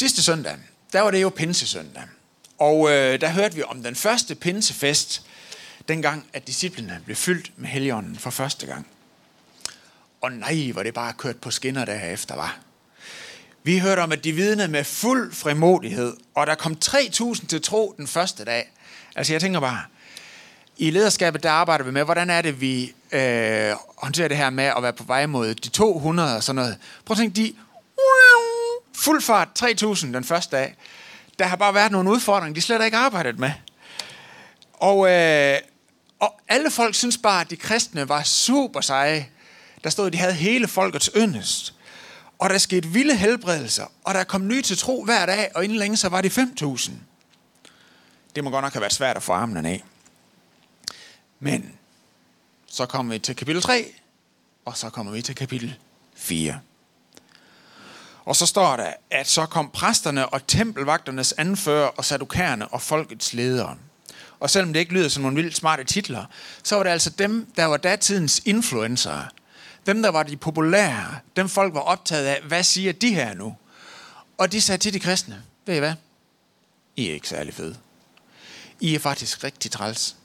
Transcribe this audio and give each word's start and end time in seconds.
Sidste 0.00 0.22
søndag, 0.22 0.56
der 0.92 1.00
var 1.00 1.10
det 1.10 1.22
jo 1.22 1.28
pinsesøndag. 1.28 2.02
Og 2.58 2.90
øh, 2.90 3.20
der 3.20 3.28
hørte 3.28 3.54
vi 3.54 3.62
om 3.62 3.82
den 3.82 3.94
første 3.94 4.34
pinsefest, 4.34 5.22
dengang 5.88 6.26
at 6.32 6.46
disciplene 6.46 7.00
blev 7.04 7.16
fyldt 7.16 7.52
med 7.56 7.68
heligånden 7.68 8.16
for 8.16 8.30
første 8.30 8.66
gang. 8.66 8.86
Og 10.20 10.32
nej, 10.32 10.70
hvor 10.72 10.82
det 10.82 10.94
bare 10.94 11.12
kørt 11.12 11.36
på 11.36 11.50
skinner 11.50 11.84
derefter, 11.84 12.34
var. 12.34 12.58
Vi 13.62 13.78
hørte 13.78 14.00
om, 14.00 14.12
at 14.12 14.24
de 14.24 14.32
vidnede 14.32 14.68
med 14.68 14.84
fuld 14.84 15.32
frimodighed, 15.32 16.16
og 16.34 16.46
der 16.46 16.54
kom 16.54 16.76
3.000 16.84 17.46
til 17.46 17.62
tro 17.62 17.94
den 17.96 18.06
første 18.06 18.44
dag. 18.44 18.72
Altså 19.16 19.32
jeg 19.32 19.40
tænker 19.40 19.60
bare, 19.60 19.82
i 20.76 20.90
lederskabet 20.90 21.42
der 21.42 21.50
arbejder 21.50 21.84
vi 21.84 21.90
med, 21.90 22.04
hvordan 22.04 22.30
er 22.30 22.42
det, 22.42 22.60
vi 22.60 22.94
øh, 23.12 23.72
håndterer 23.96 24.28
det 24.28 24.36
her 24.36 24.50
med 24.50 24.64
at 24.64 24.82
være 24.82 24.92
på 24.92 25.04
vej 25.04 25.26
mod 25.26 25.54
de 25.54 25.68
200 25.68 26.36
og 26.36 26.42
sådan 26.42 26.56
noget. 26.56 26.78
Prøv 27.04 27.14
at 27.14 27.18
tænke, 27.18 27.36
de 27.36 27.54
fuld 29.00 29.22
fart 29.22 29.62
3.000 29.62 30.06
den 30.06 30.24
første 30.24 30.56
dag. 30.56 30.74
Der 31.38 31.46
har 31.46 31.56
bare 31.56 31.74
været 31.74 31.92
nogle 31.92 32.10
udfordringer, 32.10 32.54
de 32.54 32.60
slet 32.60 32.84
ikke 32.84 32.96
arbejdet 32.96 33.38
med. 33.38 33.52
Og, 34.72 35.10
øh, 35.10 35.58
og 36.18 36.40
alle 36.48 36.70
folk 36.70 36.94
synes 36.94 37.18
bare, 37.18 37.40
at 37.40 37.50
de 37.50 37.56
kristne 37.56 38.08
var 38.08 38.22
super 38.22 38.80
seje. 38.80 39.28
Der 39.84 39.90
stod, 39.90 40.06
at 40.06 40.12
de 40.12 40.18
havde 40.18 40.32
hele 40.32 40.68
folkets 40.68 41.10
yndest. 41.16 41.74
Og 42.38 42.50
der 42.50 42.58
skete 42.58 42.88
vilde 42.88 43.16
helbredelser, 43.16 43.86
og 44.04 44.14
der 44.14 44.24
kom 44.24 44.46
nye 44.46 44.62
til 44.62 44.78
tro 44.78 45.04
hver 45.04 45.26
dag, 45.26 45.50
og 45.54 45.64
inden 45.64 45.78
længe 45.78 45.96
så 45.96 46.08
var 46.08 46.20
de 46.20 46.28
5.000. 46.28 46.90
Det 48.34 48.44
må 48.44 48.50
godt 48.50 48.62
nok 48.62 48.72
have 48.72 48.80
været 48.80 48.92
svært 48.92 49.16
at 49.16 49.22
få 49.22 49.32
armene 49.32 49.68
af. 49.68 49.84
Men 51.40 51.74
så 52.66 52.86
kommer 52.86 53.12
vi 53.12 53.18
til 53.18 53.36
kapitel 53.36 53.62
3, 53.62 53.94
og 54.64 54.76
så 54.76 54.90
kommer 54.90 55.12
vi 55.12 55.22
til 55.22 55.34
kapitel 55.34 55.78
4. 56.14 56.60
Og 58.30 58.36
så 58.36 58.46
står 58.46 58.76
der, 58.76 58.92
at 59.10 59.28
så 59.28 59.46
kom 59.46 59.70
præsterne 59.70 60.28
og 60.28 60.46
tempelvagternes 60.46 61.32
anfører 61.32 61.86
og 61.86 62.04
sadukærerne 62.04 62.68
og 62.68 62.82
folkets 62.82 63.32
ledere. 63.32 63.76
Og 64.40 64.50
selvom 64.50 64.72
det 64.72 64.80
ikke 64.80 64.92
lyder 64.92 65.08
som 65.08 65.22
nogle 65.22 65.36
vildt 65.42 65.56
smarte 65.56 65.84
titler, 65.84 66.24
så 66.62 66.76
var 66.76 66.82
det 66.82 66.90
altså 66.90 67.10
dem, 67.10 67.52
der 67.56 67.64
var 67.64 67.76
datidens 67.76 68.42
influencer. 68.44 69.22
Dem, 69.86 70.02
der 70.02 70.08
var 70.08 70.22
de 70.22 70.36
populære. 70.36 71.18
Dem 71.36 71.48
folk 71.48 71.74
var 71.74 71.80
optaget 71.80 72.26
af, 72.26 72.40
hvad 72.42 72.62
siger 72.62 72.92
de 72.92 73.14
her 73.14 73.34
nu? 73.34 73.56
Og 74.38 74.52
de 74.52 74.60
sagde 74.60 74.78
til 74.82 74.94
de 74.94 75.00
kristne, 75.00 75.42
ved 75.66 75.76
I 75.76 75.78
hvad? 75.78 75.94
I 76.96 77.08
er 77.08 77.14
ikke 77.14 77.28
særlig 77.28 77.54
fede. 77.54 77.76
I 78.80 78.94
er 78.94 78.98
faktisk 78.98 79.44
rigtig 79.44 79.70
træls. 79.70 80.16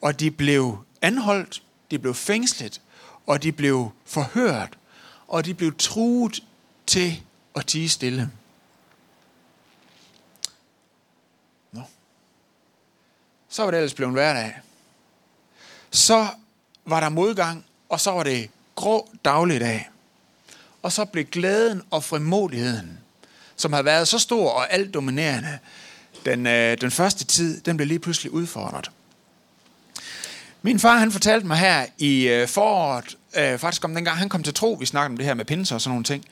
Og 0.00 0.20
de 0.20 0.30
blev 0.30 0.78
anholdt, 1.02 1.62
de 1.90 1.98
blev 1.98 2.14
fængslet, 2.14 2.80
og 3.26 3.42
de 3.42 3.52
blev 3.52 3.90
forhørt, 4.06 4.78
og 5.28 5.44
de 5.44 5.54
blev 5.54 5.76
truet 5.78 6.42
til 6.88 7.22
at 7.56 7.66
tige 7.66 7.88
stille. 7.88 8.30
Nå. 11.72 11.82
Så 13.48 13.62
var 13.62 13.70
det 13.70 13.78
ellers 13.78 13.94
blevet 13.94 14.12
hverdag. 14.12 14.60
Så 15.90 16.26
var 16.84 17.00
der 17.00 17.08
modgang, 17.08 17.64
og 17.88 18.00
så 18.00 18.10
var 18.10 18.22
det 18.22 18.50
grå 18.74 19.08
dagligdag. 19.24 19.90
Og 20.82 20.92
så 20.92 21.04
blev 21.04 21.24
glæden 21.24 21.82
og 21.90 22.04
frimodigheden, 22.04 22.98
som 23.56 23.72
har 23.72 23.82
været 23.82 24.08
så 24.08 24.18
stor 24.18 24.50
og 24.50 24.72
alt 24.72 24.94
dominerende, 24.94 25.58
den, 26.24 26.46
øh, 26.46 26.80
den 26.80 26.90
første 26.90 27.24
tid, 27.24 27.60
den 27.60 27.76
blev 27.76 27.86
lige 27.86 27.98
pludselig 27.98 28.32
udfordret. 28.32 28.90
Min 30.62 30.78
far, 30.78 30.98
han 30.98 31.12
fortalte 31.12 31.46
mig 31.46 31.56
her 31.56 31.86
i 31.98 32.28
øh, 32.28 32.48
foråret, 32.48 33.16
øh, 33.36 33.58
faktisk 33.58 33.84
om 33.84 33.94
dengang 33.94 34.18
han 34.18 34.28
kom 34.28 34.42
til 34.42 34.54
tro, 34.54 34.72
vi 34.80 34.86
snakkede 34.86 35.12
om 35.12 35.16
det 35.16 35.26
her 35.26 35.34
med 35.34 35.44
pinser 35.44 35.74
og 35.74 35.80
sådan 35.80 35.92
nogle 35.92 36.04
ting. 36.04 36.24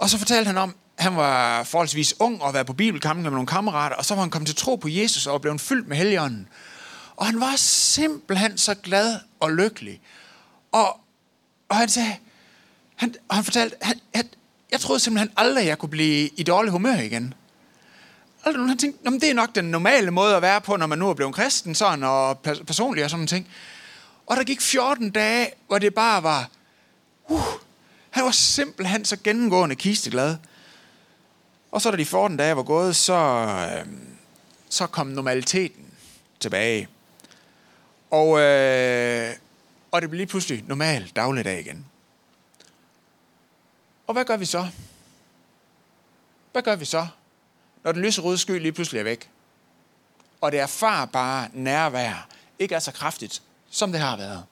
Og 0.00 0.10
så 0.10 0.18
fortalte 0.18 0.46
han 0.46 0.58
om, 0.58 0.74
at 0.96 1.04
han 1.04 1.16
var 1.16 1.64
forholdsvis 1.64 2.14
ung 2.20 2.42
og 2.42 2.54
var 2.54 2.62
på 2.62 2.72
bibelkampen 2.72 3.22
med 3.22 3.30
nogle 3.30 3.46
kammerater, 3.46 3.96
og 3.96 4.04
så 4.04 4.14
var 4.14 4.22
han 4.22 4.30
kommet 4.30 4.46
til 4.46 4.56
tro 4.56 4.76
på 4.76 4.88
Jesus 4.88 5.26
og 5.26 5.40
blev 5.40 5.58
fyldt 5.58 5.88
med 5.88 5.96
helligånden. 5.96 6.48
Og 7.16 7.26
han 7.26 7.40
var 7.40 7.56
simpelthen 7.56 8.58
så 8.58 8.74
glad 8.74 9.16
og 9.40 9.52
lykkelig. 9.52 10.00
Og, 10.72 11.00
og 11.68 11.76
han 11.76 11.88
sagde, 11.88 12.16
han, 12.96 13.14
og 13.28 13.34
han 13.34 13.44
fortalte, 13.44 13.76
han, 13.82 14.00
at 14.12 14.26
jeg 14.70 14.80
troede 14.80 15.00
simpelthen 15.00 15.32
aldrig, 15.36 15.62
at 15.62 15.68
jeg 15.68 15.78
kunne 15.78 15.88
blive 15.88 16.28
i 16.36 16.42
dårlig 16.42 16.72
humør 16.72 16.96
igen. 16.96 17.34
Og 18.44 18.68
han 18.68 18.78
tænkte, 18.78 19.10
det 19.10 19.30
er 19.30 19.34
nok 19.34 19.54
den 19.54 19.64
normale 19.64 20.10
måde 20.10 20.36
at 20.36 20.42
være 20.42 20.60
på, 20.60 20.76
når 20.76 20.86
man 20.86 20.98
nu 20.98 21.10
er 21.10 21.14
blevet 21.14 21.34
kristen, 21.34 21.74
sådan, 21.74 22.04
og 22.04 22.38
personlig 22.38 23.04
og 23.04 23.10
sådan 23.10 23.26
ting. 23.26 23.48
Og 24.26 24.36
der 24.36 24.44
gik 24.44 24.60
14 24.60 25.10
dage, 25.10 25.50
hvor 25.68 25.78
det 25.78 25.94
bare 25.94 26.22
var, 26.22 26.48
uh, 27.28 27.40
han 28.10 28.24
var 28.24 28.30
simpelthen 28.30 29.04
så 29.04 29.16
gennemgående 29.24 29.76
kisteglad. 29.76 30.36
Og 31.70 31.82
så 31.82 31.90
da 31.90 31.96
de 31.96 32.04
14 32.04 32.36
dage 32.36 32.56
var 32.56 32.62
gået, 32.62 32.96
så, 32.96 33.14
øh, 33.14 33.86
så 34.68 34.86
kom 34.86 35.06
normaliteten 35.06 35.86
tilbage. 36.40 36.88
Og, 38.10 38.40
øh, 38.40 39.34
og 39.90 40.02
det 40.02 40.10
blev 40.10 40.18
lige 40.18 40.26
pludselig 40.26 40.64
normal 40.66 41.12
dagligdag 41.16 41.60
igen. 41.60 41.86
Og 44.06 44.12
hvad 44.12 44.24
gør 44.24 44.36
vi 44.36 44.44
så? 44.44 44.68
Hvad 46.52 46.62
gør 46.62 46.76
vi 46.76 46.84
så, 46.84 47.06
når 47.84 47.92
den 47.92 48.02
lyserøde 48.02 48.38
sky 48.38 48.50
lige 48.50 48.72
pludselig 48.72 48.98
er 48.98 49.04
væk? 49.04 49.30
Og 50.40 50.52
det 50.52 50.60
erfarbare 50.60 51.48
nærvær 51.52 52.28
ikke 52.58 52.74
er 52.74 52.78
så 52.78 52.92
kraftigt, 52.92 53.42
som 53.70 53.92
det 53.92 54.00
har 54.00 54.16
været. 54.16 54.44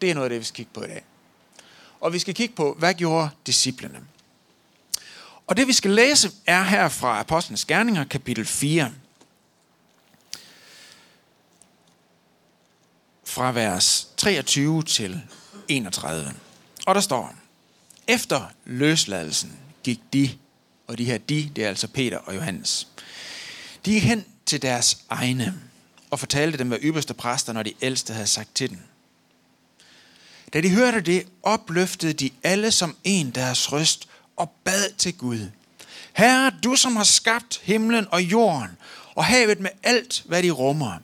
Det 0.00 0.10
er 0.10 0.14
noget 0.14 0.24
af 0.24 0.30
det, 0.30 0.40
vi 0.40 0.44
skal 0.44 0.56
kigge 0.56 0.72
på 0.74 0.82
i 0.82 0.86
dag. 0.86 1.04
Og 2.00 2.12
vi 2.12 2.18
skal 2.18 2.34
kigge 2.34 2.54
på, 2.54 2.76
hvad 2.78 2.94
gjorde 2.94 3.30
disciplene? 3.46 4.00
Og 5.46 5.56
det 5.56 5.66
vi 5.66 5.72
skal 5.72 5.90
læse 5.90 6.30
er 6.46 6.62
her 6.62 6.88
fra 6.88 7.20
Apostlenes 7.20 7.64
Gerninger, 7.64 8.04
kapitel 8.04 8.44
4. 8.44 8.92
Fra 13.24 13.52
vers 13.52 14.08
23 14.16 14.82
til 14.82 15.22
31. 15.68 16.34
Og 16.86 16.94
der 16.94 17.00
står, 17.00 17.34
efter 18.06 18.46
løsladelsen 18.64 19.58
gik 19.82 20.00
de, 20.12 20.30
og 20.86 20.98
de 20.98 21.04
her 21.04 21.18
de, 21.18 21.50
det 21.56 21.64
er 21.64 21.68
altså 21.68 21.88
Peter 21.88 22.18
og 22.18 22.34
Johannes, 22.34 22.88
de 23.84 23.92
gik 23.92 24.02
hen 24.02 24.24
til 24.46 24.62
deres 24.62 24.98
egne 25.08 25.60
og 26.10 26.18
fortalte 26.18 26.58
dem, 26.58 26.68
hvad 26.68 26.78
ypperste 26.82 27.14
præster, 27.14 27.52
når 27.52 27.62
de 27.62 27.72
ældste 27.82 28.12
havde 28.12 28.26
sagt 28.26 28.54
til 28.54 28.70
dem. 28.70 28.78
Da 30.52 30.60
de 30.60 30.70
hørte 30.70 31.00
det, 31.00 31.26
opløftede 31.42 32.12
de 32.12 32.30
alle 32.42 32.72
som 32.72 32.96
en 33.04 33.30
deres 33.30 33.72
røst 33.72 34.08
og 34.36 34.50
bad 34.64 34.96
til 34.98 35.18
Gud. 35.18 35.50
Herre, 36.12 36.52
du 36.64 36.76
som 36.76 36.96
har 36.96 37.04
skabt 37.04 37.60
himlen 37.62 38.06
og 38.10 38.22
jorden 38.22 38.70
og 39.14 39.24
havet 39.24 39.60
med 39.60 39.70
alt, 39.82 40.22
hvad 40.26 40.42
de 40.42 40.50
rummer. 40.50 40.98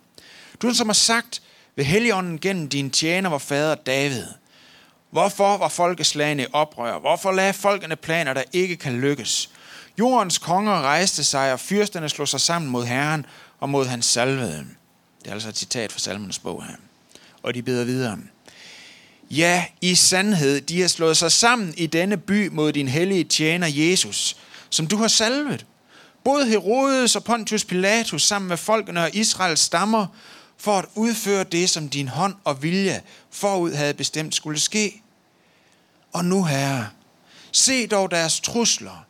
Du 0.62 0.75
som 0.75 0.88
har 0.88 0.94
sagt 0.94 1.43
ved 1.77 1.84
Helligånden 1.84 2.38
gennem 2.38 2.69
din 2.69 2.91
tjener, 2.91 3.31
vor 3.31 3.38
fader 3.38 3.75
David. 3.75 4.27
Hvorfor 5.10 5.56
var 5.56 5.69
folkeslagene 5.69 6.43
i 6.43 6.47
oprør? 6.53 6.99
Hvorfor 6.99 7.32
lagde 7.32 7.53
folkene 7.53 7.97
planer, 7.97 8.34
der 8.34 8.43
ikke 8.53 8.76
kan 8.76 9.00
lykkes? 9.00 9.50
Jordens 9.99 10.38
konger 10.38 10.81
rejste 10.81 11.25
sig, 11.25 11.53
og 11.53 11.61
fyrsterne 11.61 12.09
slog 12.09 12.28
sig 12.28 12.41
sammen 12.41 12.71
mod 12.71 12.84
Herren 12.84 13.26
og 13.61 13.69
mod 13.69 13.87
hans 13.87 14.06
salvede. 14.06 14.66
Det 15.22 15.28
er 15.28 15.32
altså 15.32 15.49
et 15.49 15.56
citat 15.56 15.93
fra 15.93 15.99
Salmens 15.99 16.38
bog 16.38 16.65
her. 16.65 16.75
Og 17.43 17.55
de 17.55 17.62
beder 17.62 17.84
videre. 17.84 18.19
Ja, 19.30 19.64
i 19.80 19.94
sandhed, 19.94 20.60
de 20.60 20.80
har 20.80 20.88
slået 20.88 21.16
sig 21.16 21.32
sammen 21.32 21.74
i 21.76 21.86
denne 21.86 22.16
by 22.16 22.48
mod 22.48 22.72
din 22.72 22.88
hellige 22.88 23.24
tjener 23.24 23.66
Jesus, 23.66 24.36
som 24.70 24.86
du 24.86 24.96
har 24.96 25.08
salvet. 25.08 25.66
Både 26.24 26.46
Herodes 26.46 27.16
og 27.16 27.24
Pontius 27.24 27.64
Pilatus 27.64 28.22
sammen 28.22 28.48
med 28.48 28.56
folkene 28.56 29.02
og 29.02 29.14
Israels 29.14 29.60
stammer, 29.60 30.06
for 30.58 30.78
at 30.78 30.84
udføre 30.94 31.44
det, 31.44 31.70
som 31.70 31.88
din 31.88 32.08
hånd 32.08 32.34
og 32.44 32.62
vilje 32.62 33.02
forud 33.30 33.72
havde 33.72 33.94
bestemt 33.94 34.34
skulle 34.34 34.60
ske. 34.60 35.02
Og 36.12 36.24
nu, 36.24 36.44
Herre, 36.44 36.88
se 37.52 37.87
dog 37.87 38.10
deres 38.10 38.40
trusler, 38.40 39.06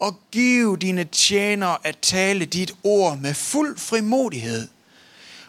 og 0.00 0.20
giv 0.32 0.78
dine 0.78 1.04
tjenere 1.04 1.76
at 1.84 1.98
tale 2.02 2.44
dit 2.44 2.74
ord 2.82 3.18
med 3.18 3.34
fuld 3.34 3.78
frimodighed. 3.78 4.68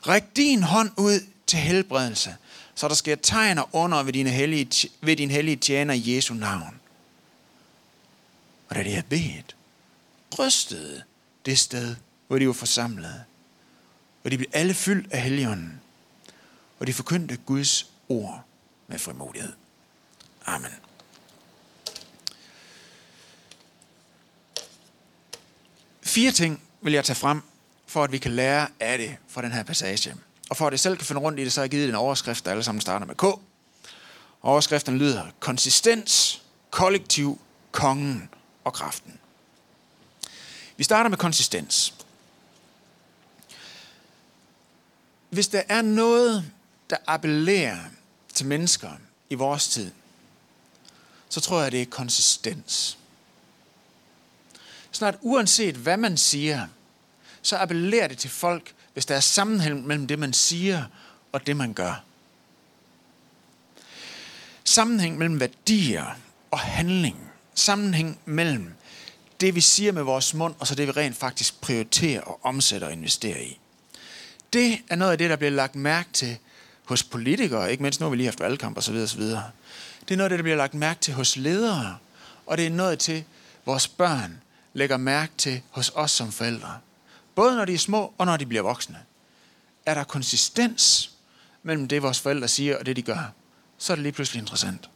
Ræk 0.08 0.24
din 0.36 0.64
hånd 0.64 0.92
ud 0.98 1.20
til 1.48 1.60
helbredelse– 1.60 2.36
så 2.80 2.88
der 2.88 2.96
sker 2.96 3.16
tegner 3.16 3.76
under 3.76 4.04
ved, 4.04 4.14
dine 4.14 4.30
hellige, 4.30 4.90
ved 5.02 5.16
din 5.16 5.32
hellige 5.32 5.56
tjener 5.56 5.94
i 5.94 6.16
Jesu 6.16 6.34
navn. 6.34 6.80
Og 8.70 8.76
da 8.76 8.84
de 8.84 8.90
havde 8.90 9.08
bedt, 9.10 9.56
rystede 10.40 11.04
det 11.46 11.60
sted, 11.60 11.96
hvor 12.28 12.40
de 12.40 12.48
var 12.48 12.54
forsamlet. 12.54 13.24
Og 14.24 14.32
de 14.32 14.38
blev 14.38 14.50
alle 14.54 14.74
fyldt 14.74 15.12
af 15.12 15.22
helligånden. 15.22 15.82
Og 16.80 16.88
de 16.88 16.94
forkyndte 16.94 17.38
Guds 17.38 17.92
ord 18.10 18.44
med 18.88 19.00
frimodighed. 19.00 19.54
Amen. 20.46 20.72
Fire 26.02 26.32
ting 26.32 26.62
vil 26.82 26.94
jeg 26.94 27.06
tage 27.06 27.16
frem, 27.18 27.42
for 27.88 28.04
at 28.04 28.12
vi 28.12 28.18
kan 28.18 28.32
lære 28.32 28.68
af 28.80 28.98
det 28.98 29.18
fra 29.28 29.42
den 29.42 29.52
her 29.52 29.64
passage. 29.64 30.16
Og 30.50 30.58
for 30.58 30.68
at 30.68 30.72
jeg 30.72 30.80
selv 30.80 30.98
kan 30.98 31.06
finde 31.06 31.22
rundt 31.22 31.40
i 31.40 31.44
det, 31.44 31.54
så 31.54 31.60
har 31.60 31.64
jeg 31.64 31.72
givet 31.72 31.90
en 31.90 31.96
overskrift, 31.96 32.46
der 32.46 32.52
alle 32.52 32.64
sammen 32.64 32.82
starter 32.82 33.06
med 33.06 33.16
K. 33.16 33.24
Overskriften 34.42 34.98
lyder 34.98 35.28
konsistens, 35.40 36.42
kollektiv, 36.70 37.42
kongen 37.72 38.30
og 38.64 38.74
kraften. 38.74 39.20
Vi 40.78 40.84
starter 40.84 41.10
med 41.10 41.18
konsistens. 41.18 41.94
Hvis 45.30 45.48
der 45.48 45.62
er 45.70 45.82
noget, 45.82 46.52
der 46.90 46.98
appellerer 47.08 47.80
til 48.34 48.46
mennesker 48.46 48.92
i 49.30 49.36
vores 49.36 49.68
tid, 49.68 49.92
så 51.30 51.42
tror 51.42 51.62
jeg, 51.62 51.72
det 51.72 51.82
er 51.82 51.86
konsistens. 51.86 52.98
Snart 54.92 55.16
uanset 55.22 55.76
hvad 55.76 55.98
man 55.98 56.18
siger, 56.18 56.68
så 57.42 57.58
appellerer 57.58 58.08
det 58.08 58.18
til 58.18 58.30
folk, 58.30 58.74
hvis 58.94 59.06
der 59.06 59.16
er 59.16 59.20
sammenhæng 59.20 59.88
mellem 59.88 60.08
det, 60.08 60.20
man 60.20 60.34
siger 60.34 60.84
og 61.32 61.48
det, 61.48 61.58
man 61.58 61.74
gør. 61.74 62.04
Sammenhæng 64.64 65.18
mellem 65.18 65.40
værdier 65.40 66.06
og 66.52 66.60
handling. 66.60 67.32
Sammenhæng 67.56 68.20
mellem 68.26 68.74
det, 69.42 69.56
vi 69.56 69.62
siger 69.62 69.92
med 69.92 70.04
vores 70.04 70.34
mund, 70.34 70.56
og 70.60 70.68
så 70.68 70.76
det, 70.76 70.88
vi 70.88 70.92
rent 70.92 71.18
faktisk 71.18 71.62
prioriterer 71.62 72.22
og 72.22 72.40
omsætter 72.44 72.88
og 72.88 72.94
investerer 72.94 73.40
i. 73.40 73.60
Det 74.54 74.78
er 74.90 74.96
noget 74.96 75.12
af 75.12 75.18
det, 75.18 75.30
der 75.30 75.36
bliver 75.36 75.52
lagt 75.52 75.76
mærke 75.76 76.10
til 76.14 76.38
hos 76.86 77.04
politikere, 77.04 77.72
ikke 77.72 77.84
mindst 77.84 78.00
nu 78.00 78.06
har 78.06 78.10
vi 78.10 78.18
lige 78.18 78.28
haft 78.28 78.40
valgkamp 78.40 78.78
osv. 78.78 78.96
osv. 78.96 79.22
Det 79.22 80.12
er 80.12 80.16
noget 80.16 80.24
af 80.24 80.30
det, 80.30 80.40
der 80.40 80.44
bliver 80.44 80.58
lagt 80.58 80.74
mærke 80.74 81.00
til 81.00 81.14
hos 81.14 81.36
ledere, 81.36 81.98
og 82.46 82.58
det 82.58 82.66
er 82.66 82.70
noget 82.70 83.00
til 83.00 83.24
vores 83.66 83.88
børn 83.88 84.42
lægger 84.74 84.98
mærke 84.98 85.32
til 85.38 85.62
hos 85.70 85.92
os 85.96 86.12
som 86.12 86.32
forældre. 86.32 86.78
Både 87.40 87.56
når 87.56 87.66
de 87.66 87.74
er 87.74 87.78
små 87.78 88.14
og 88.18 88.26
når 88.26 88.38
de 88.38 88.46
bliver 88.46 88.62
voksne. 88.62 89.00
Er 89.86 89.94
der 89.94 90.04
konsistens 90.04 91.12
mellem 91.64 91.88
det, 91.88 92.04
vores 92.04 92.20
forældre 92.20 92.48
siger 92.48 92.78
og 92.78 92.86
det, 92.86 92.96
de 92.96 93.02
gør, 93.02 93.34
så 93.78 93.94
er 93.94 93.96
det 93.96 94.04
lige 94.04 94.14
pludselig 94.14 94.40
interessant. 94.40 94.90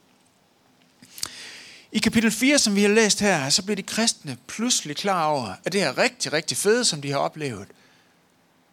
I 1.92 2.00
kapitel 2.00 2.32
4, 2.32 2.60
som 2.60 2.76
vi 2.76 2.82
har 2.82 2.90
læst 2.90 3.20
her, 3.20 3.50
så 3.50 3.64
bliver 3.64 3.76
de 3.76 3.84
kristne 3.84 4.38
pludselig 4.48 4.96
klar 4.96 5.26
over, 5.26 5.54
at 5.66 5.74
det 5.74 5.84
er 5.84 5.98
rigtig, 5.98 6.34
rigtig 6.34 6.58
fede, 6.58 6.86
som 6.86 7.02
de 7.02 7.12
har 7.12 7.18
oplevet, 7.18 7.68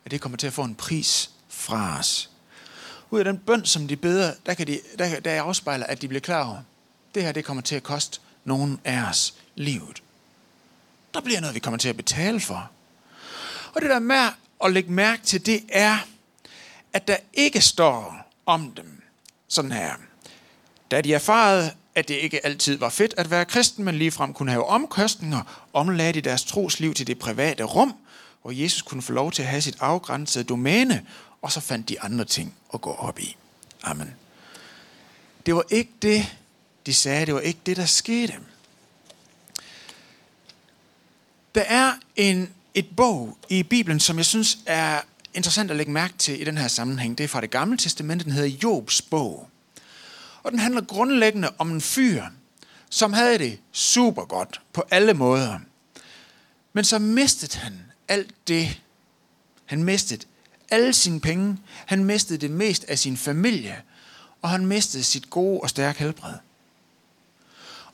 at 0.04 0.10
det 0.10 0.20
kommer 0.20 0.38
til 0.38 0.46
at 0.46 0.52
få 0.52 0.62
en 0.62 0.74
pris 0.74 1.30
fra 1.48 1.98
os. 1.98 2.30
Ud 3.10 3.18
af 3.18 3.24
den 3.24 3.38
bøn, 3.38 3.64
som 3.64 3.88
de 3.88 3.96
beder, 3.96 4.34
der, 4.46 4.54
kan 4.54 4.66
de, 4.66 4.80
der, 4.98 5.20
der 5.20 5.42
afspejler, 5.42 5.86
at 5.86 6.02
de 6.02 6.08
bliver 6.08 6.20
klar 6.20 6.48
over, 6.48 6.62
det 7.14 7.22
her 7.22 7.32
det 7.32 7.44
kommer 7.44 7.62
til 7.62 7.76
at 7.76 7.82
koste 7.82 8.20
nogen 8.44 8.80
af 8.84 9.08
os 9.08 9.34
livet. 9.54 10.02
Der 11.14 11.20
bliver 11.20 11.40
noget, 11.40 11.54
vi 11.54 11.60
kommer 11.60 11.78
til 11.78 11.88
at 11.88 11.96
betale 11.96 12.40
for. 12.40 12.70
Og 13.74 13.82
det 13.82 13.90
der 13.90 13.98
med 13.98 14.28
at 14.64 14.72
lægge 14.72 14.92
mærke 14.92 15.22
til, 15.22 15.46
det 15.46 15.64
er, 15.68 15.98
at 16.92 17.08
der 17.08 17.16
ikke 17.32 17.60
står 17.60 18.30
om 18.46 18.70
dem 18.70 19.02
sådan 19.48 19.72
her. 19.72 19.94
Da 20.90 21.00
de 21.00 21.14
erfarede, 21.14 21.72
at 21.94 22.08
det 22.08 22.14
ikke 22.14 22.46
altid 22.46 22.76
var 22.76 22.88
fedt 22.88 23.14
at 23.16 23.30
være 23.30 23.44
kristen, 23.44 23.84
men 23.84 23.94
ligefrem 23.94 24.34
kunne 24.34 24.50
have 24.50 24.66
omkostninger, 24.66 25.68
omlagde 25.72 26.12
de 26.12 26.20
deres 26.20 26.44
trosliv 26.44 26.94
til 26.94 27.06
det 27.06 27.18
private 27.18 27.64
rum, 27.64 27.94
hvor 28.42 28.50
Jesus 28.50 28.82
kunne 28.82 29.02
få 29.02 29.12
lov 29.12 29.32
til 29.32 29.42
at 29.42 29.48
have 29.48 29.62
sit 29.62 29.76
afgrænsede 29.80 30.44
domæne, 30.44 31.06
og 31.42 31.52
så 31.52 31.60
fandt 31.60 31.88
de 31.88 32.00
andre 32.00 32.24
ting 32.24 32.54
at 32.74 32.80
gå 32.80 32.92
op 32.92 33.18
i. 33.18 33.36
Amen. 33.82 34.14
Det 35.46 35.54
var 35.54 35.64
ikke 35.70 35.92
det, 36.02 36.36
de 36.86 36.94
sagde, 36.94 37.26
det 37.26 37.34
var 37.34 37.40
ikke 37.40 37.60
det, 37.66 37.76
der 37.76 37.84
skete. 37.84 38.34
Der 41.54 41.60
er 41.60 41.92
en, 42.16 42.54
et 42.74 42.96
bog 42.96 43.38
i 43.48 43.62
Bibelen, 43.62 44.00
som 44.00 44.16
jeg 44.16 44.26
synes 44.26 44.58
er 44.66 45.00
interessant 45.34 45.70
at 45.70 45.76
lægge 45.76 45.92
mærke 45.92 46.14
til 46.18 46.40
i 46.40 46.44
den 46.44 46.58
her 46.58 46.68
sammenhæng. 46.68 47.18
Det 47.18 47.24
er 47.24 47.28
fra 47.28 47.40
det 47.40 47.50
gamle 47.50 47.76
testamente, 47.76 48.24
den 48.24 48.32
hedder 48.32 48.58
Jobs 48.62 49.02
bog. 49.02 49.48
Og 50.42 50.50
den 50.50 50.60
handler 50.60 50.80
grundlæggende 50.80 51.50
om 51.58 51.70
en 51.70 51.80
fyr, 51.80 52.24
som 52.90 53.12
havde 53.12 53.38
det 53.38 53.58
super 53.72 54.24
godt 54.24 54.60
på 54.72 54.82
alle 54.90 55.14
måder. 55.14 55.58
Men 56.72 56.84
så 56.84 56.98
mistede 56.98 57.58
han 57.58 57.80
alt 58.08 58.34
det. 58.48 58.80
Han 59.64 59.84
mistede 59.84 60.26
alle 60.70 60.92
sine 60.92 61.20
penge. 61.20 61.56
Han 61.86 62.04
mistede 62.04 62.38
det 62.38 62.50
mest 62.50 62.84
af 62.84 62.98
sin 62.98 63.16
familie. 63.16 63.82
Og 64.42 64.50
han 64.50 64.66
mistede 64.66 65.04
sit 65.04 65.30
gode 65.30 65.60
og 65.60 65.70
stærke 65.70 65.98
helbred. 65.98 66.34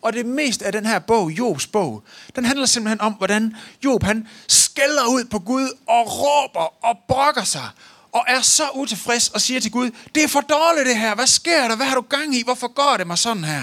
Og 0.07 0.13
det 0.13 0.27
mest 0.27 0.63
af 0.63 0.73
den 0.73 0.87
her 0.87 0.99
bog, 0.99 1.31
Jobs 1.31 1.67
bog, 1.67 2.03
den 2.37 2.45
handler 2.45 2.67
simpelthen 2.67 3.01
om, 3.01 3.13
hvordan 3.13 3.57
Job 3.85 4.03
han 4.03 4.29
skælder 4.49 5.07
ud 5.09 5.25
på 5.25 5.39
Gud 5.39 5.69
og 5.87 6.21
råber 6.21 6.85
og 6.85 6.99
brokker 7.09 7.45
sig 7.45 7.69
og 8.13 8.25
er 8.29 8.41
så 8.41 8.63
utilfreds 8.75 9.29
og 9.29 9.41
siger 9.41 9.61
til 9.61 9.71
Gud, 9.71 9.91
det 10.15 10.25
er 10.25 10.29
for 10.29 10.41
dårligt 10.41 10.87
det 10.87 10.99
her, 10.99 11.15
hvad 11.15 11.27
sker 11.27 11.69
der, 11.69 11.77
hvad 11.77 11.87
har 11.87 11.95
du 11.95 12.01
gang 12.01 12.35
i, 12.35 12.43
hvorfor 12.45 12.69
går 12.69 12.97
det 12.97 13.07
mig 13.07 13.19
sådan 13.19 13.45
her? 13.45 13.63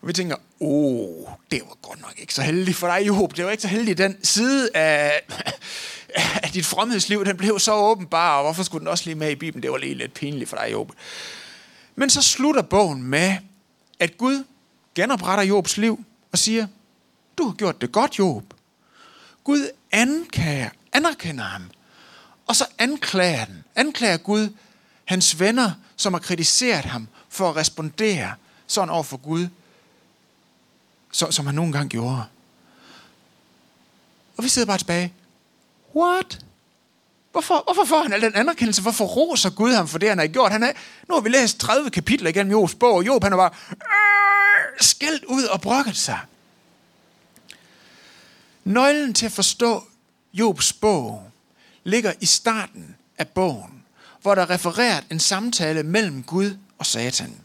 Og 0.00 0.08
vi 0.08 0.12
tænker, 0.12 0.36
åh, 0.60 0.68
oh, 0.70 1.28
det 1.50 1.62
var 1.68 1.76
godt 1.82 2.00
nok 2.00 2.14
ikke 2.18 2.34
så 2.34 2.42
heldigt 2.42 2.76
for 2.76 2.86
dig, 2.86 3.06
Job. 3.06 3.36
Det 3.36 3.44
var 3.44 3.50
ikke 3.50 3.62
så 3.62 3.68
heldigt, 3.68 3.98
den 3.98 4.16
side 4.24 4.70
af, 4.74 5.20
af 6.44 6.50
dit 6.54 6.66
fromhedsliv, 6.66 7.24
den 7.24 7.36
blev 7.36 7.58
så 7.58 7.74
åbenbar, 7.74 8.36
og 8.36 8.42
hvorfor 8.42 8.62
skulle 8.62 8.80
den 8.80 8.88
også 8.88 9.04
lige 9.04 9.14
med 9.14 9.30
i 9.30 9.34
Bibelen? 9.34 9.62
Det 9.62 9.70
var 9.70 9.78
lige 9.78 9.94
lidt 9.94 10.14
pinligt 10.14 10.50
for 10.50 10.56
dig, 10.56 10.72
Job. 10.72 10.92
Men 11.96 12.10
så 12.10 12.22
slutter 12.22 12.62
bogen 12.62 13.02
med, 13.02 13.36
at 14.00 14.18
Gud 14.18 14.44
genopretter 15.02 15.44
Jobs 15.44 15.76
liv 15.76 16.04
og 16.32 16.38
siger, 16.38 16.66
du 17.38 17.44
har 17.46 17.54
gjort 17.54 17.80
det 17.80 17.92
godt, 17.92 18.18
Job. 18.18 18.54
Gud 19.44 19.70
anklager, 19.92 20.70
anerkender 20.92 21.44
ham 21.44 21.70
og 22.48 22.56
så 22.56 22.66
anklager 22.78 23.44
den, 23.44 23.64
anklager 23.76 24.16
Gud 24.16 24.48
hans 25.04 25.40
venner, 25.40 25.70
som 25.96 26.14
har 26.14 26.20
kritiseret 26.20 26.84
ham 26.84 27.08
for 27.28 27.50
at 27.50 27.56
respondere 27.56 28.34
sådan 28.66 28.90
over 28.90 29.02
for 29.02 29.16
Gud, 29.16 29.48
så, 31.12 31.30
som 31.30 31.46
han 31.46 31.54
nogle 31.54 31.72
gange 31.72 31.88
gjorde. 31.88 32.24
Og 34.36 34.44
vi 34.44 34.48
sidder 34.48 34.66
bare 34.66 34.78
tilbage. 34.78 35.12
What? 35.96 36.44
Hvorfor, 37.32 37.62
hvorfor 37.64 37.84
får 37.84 38.02
han 38.02 38.12
al 38.12 38.20
den 38.20 38.34
anerkendelse? 38.34 38.82
Hvorfor 38.82 39.04
roser 39.04 39.50
Gud 39.50 39.72
ham 39.72 39.88
for 39.88 39.98
det, 39.98 40.08
han 40.08 40.18
har 40.18 40.26
gjort? 40.26 40.52
Han 40.52 40.62
er, 40.62 40.72
nu 41.08 41.14
har 41.14 41.20
vi 41.20 41.28
læst 41.28 41.60
30 41.60 41.90
kapitler 41.90 42.30
igennem 42.30 42.52
Jobs 42.52 42.74
bog, 42.74 42.94
og 42.94 43.06
Job 43.06 43.22
han 43.22 43.32
er 43.32 43.36
bare 43.36 43.50
øh, 43.70 44.27
skældt 44.84 45.24
ud 45.24 45.44
og 45.44 45.60
brokket 45.60 45.96
sig. 45.96 46.20
Nøglen 48.64 49.14
til 49.14 49.26
at 49.26 49.32
forstå 49.32 49.84
Jobs 50.32 50.72
bog 50.72 51.30
ligger 51.84 52.12
i 52.20 52.26
starten 52.26 52.96
af 53.18 53.28
bogen, 53.28 53.84
hvor 54.22 54.34
der 54.34 54.42
er 54.42 54.50
refereret 54.50 55.04
en 55.10 55.20
samtale 55.20 55.82
mellem 55.82 56.22
Gud 56.22 56.56
og 56.78 56.86
Satan. 56.86 57.36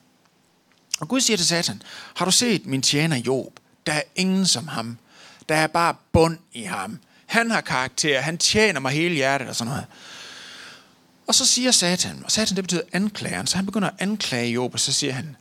Og 0.99 1.07
Gud 1.07 1.21
siger 1.21 1.37
til 1.37 1.45
Satan, 1.45 1.81
har 2.15 2.25
du 2.25 2.31
set 2.31 2.65
min 2.65 2.81
tjener 2.81 3.17
Job? 3.17 3.59
Der 3.85 3.93
er 3.93 4.01
ingen 4.15 4.45
som 4.45 4.67
ham. 4.67 4.97
Der 5.49 5.55
er 5.55 5.67
bare 5.67 5.95
bund 6.11 6.37
i 6.53 6.63
ham. 6.63 6.99
Han 7.25 7.51
har 7.51 7.61
karakter, 7.61 8.21
han 8.21 8.37
tjener 8.37 8.79
mig 8.79 8.91
hele 8.91 9.15
hjertet 9.15 9.47
og 9.49 9.55
sådan 9.55 9.69
noget. 9.69 9.85
Og 11.27 11.35
så 11.35 11.45
siger 11.45 11.71
Satan, 11.71 12.21
og 12.25 12.31
Satan 12.31 12.55
det 12.55 12.63
betyder 12.63 12.81
anklageren, 12.91 13.47
så 13.47 13.55
han 13.55 13.65
begynder 13.65 13.87
at 13.87 13.95
anklage 13.99 14.51
Job, 14.53 14.73
og 14.73 14.79
så 14.79 14.93
siger 14.93 15.13
han, 15.13 15.35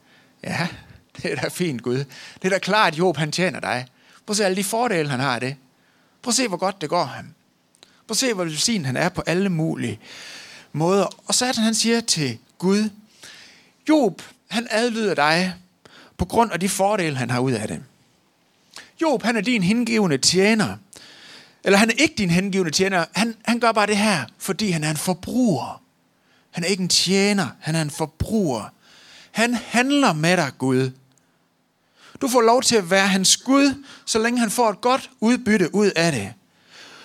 ja, 0.45 0.69
det 1.16 1.33
er 1.33 1.37
da 1.37 1.49
fint 1.49 1.83
Gud. 1.83 1.99
Det 2.35 2.45
er 2.45 2.49
da 2.49 2.59
klart, 2.59 2.92
at 2.92 2.99
Job 2.99 3.16
han 3.16 3.33
tjener 3.33 3.61
dig. 3.61 3.87
Prøv 4.26 4.33
at 4.33 4.37
se 4.37 4.45
alle 4.45 4.57
de 4.57 4.64
fordele, 4.64 5.09
han 5.09 5.21
har 5.21 5.35
af 5.35 5.40
det. 5.40 5.57
Prøv 6.23 6.31
at 6.31 6.35
se, 6.35 6.49
hvor 6.49 6.57
godt 6.57 6.81
det 6.81 6.88
går 6.88 7.04
ham. 7.04 7.25
Prøv 7.83 8.11
at 8.11 8.16
se, 8.16 8.35
hvor 8.35 8.45
velsignet 8.45 8.87
han 8.87 8.97
er 8.97 9.09
på 9.09 9.23
alle 9.26 9.49
mulige 9.49 10.00
måder. 10.73 11.07
Og 11.26 11.35
så 11.35 11.47
er 11.47 11.52
det, 11.52 11.62
han 11.62 11.75
siger 11.75 12.00
til 12.00 12.38
Gud, 12.59 12.90
Job, 13.88 14.23
han 14.49 14.66
adlyder 14.71 15.14
dig 15.14 15.54
på 16.19 16.25
grund 16.25 16.52
af 16.52 16.61
de 16.61 16.69
fordele, 16.69 17.16
han 17.16 17.31
har 17.31 17.40
ud 17.40 17.52
af 17.52 17.69
det. 17.69 17.83
Job, 19.00 19.23
han 19.23 19.37
er 19.37 19.40
din 19.40 19.62
hengivende 19.62 20.19
tjener. 20.19 20.76
Eller 21.64 21.78
han 21.78 21.90
er 21.90 21.95
ikke 21.95 22.14
din 22.19 22.31
hengivende 22.31 22.71
tjener. 22.71 23.04
Han, 23.12 23.37
han 23.45 23.61
gør 23.61 23.73
bare 23.73 23.87
det 23.87 23.97
her, 23.97 24.25
fordi 24.38 24.71
han 24.71 24.85
er 24.85 24.90
en 24.90 24.97
forbruger. 24.97 25.83
Han 26.50 26.64
er 26.64 26.69
ikke 26.69 26.83
en 26.83 26.88
tjener, 26.88 27.49
han 27.61 27.75
er 27.75 27.83
en 27.83 27.90
forbruger. 27.90 28.64
Han 29.31 29.54
handler 29.54 30.12
med 30.12 30.37
dig, 30.37 30.52
Gud. 30.59 30.90
Du 32.23 32.29
får 32.29 32.41
lov 32.41 32.62
til 32.62 32.76
at 32.76 32.91
være 32.91 33.09
hans 33.09 33.37
Gud, 33.37 33.85
så 34.07 34.19
længe 34.19 34.41
han 34.41 34.50
får 34.50 34.71
et 34.71 34.81
godt 34.81 35.11
udbytte 35.21 35.75
ud 35.75 35.91
af 35.97 36.12
det 36.12 36.35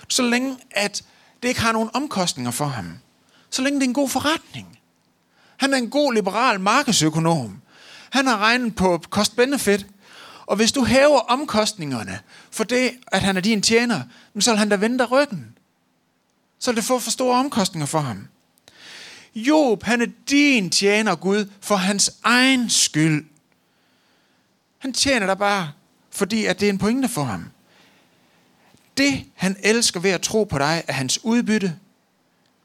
så 0.08 0.22
længe 0.24 0.58
at 0.72 1.04
det 1.44 1.50
ikke 1.50 1.62
har 1.62 1.72
nogen 1.72 1.90
omkostninger 1.94 2.52
for 2.52 2.66
ham. 2.66 2.94
Så 3.50 3.62
længe 3.62 3.80
det 3.80 3.86
er 3.86 3.90
en 3.90 3.94
god 3.94 4.10
forretning. 4.10 4.80
Han 5.58 5.74
er 5.74 5.78
en 5.78 5.90
god 5.90 6.14
liberal 6.14 6.60
markedsøkonom. 6.60 7.62
Han 8.10 8.28
har 8.28 8.38
regnet 8.38 8.76
på 8.76 9.04
cost-benefit. 9.10 9.86
Og 10.46 10.56
hvis 10.56 10.72
du 10.72 10.86
hæver 10.86 11.20
omkostningerne 11.20 12.20
for 12.52 12.64
det, 12.64 12.92
at 13.08 13.22
han 13.22 13.38
er 13.38 13.42
din 13.42 13.62
tjener, 13.62 14.02
så 14.40 14.52
vil 14.52 14.60
han 14.60 14.70
da 14.70 14.76
vende 14.76 14.98
dig 14.98 15.12
ryggen. 15.12 15.58
Så 16.60 16.72
vil 16.72 16.76
det 16.76 16.86
få 16.86 17.00
for 17.00 17.12
store 17.12 17.40
omkostninger 17.40 17.86
for 17.86 18.00
ham. 18.00 18.28
Job, 19.36 19.84
han 19.84 20.02
er 20.02 20.08
din 20.30 20.70
tjener, 20.70 21.16
Gud, 21.16 21.46
for 21.62 21.76
hans 21.76 22.12
egen 22.24 22.70
skyld. 22.70 23.26
Han 24.78 24.94
tjener 24.94 25.26
dig 25.26 25.38
bare, 25.38 25.72
fordi 26.12 26.46
at 26.46 26.60
det 26.60 26.66
er 26.66 26.70
en 26.70 26.78
pointe 26.78 27.10
for 27.10 27.24
ham 27.24 27.52
det, 28.98 29.26
han 29.36 29.58
elsker 29.64 30.00
ved 30.00 30.12
at 30.12 30.22
tro 30.22 30.44
på 30.44 30.58
dig, 30.58 30.84
er 30.88 30.94
hans 30.94 31.24
udbytte, 31.24 31.80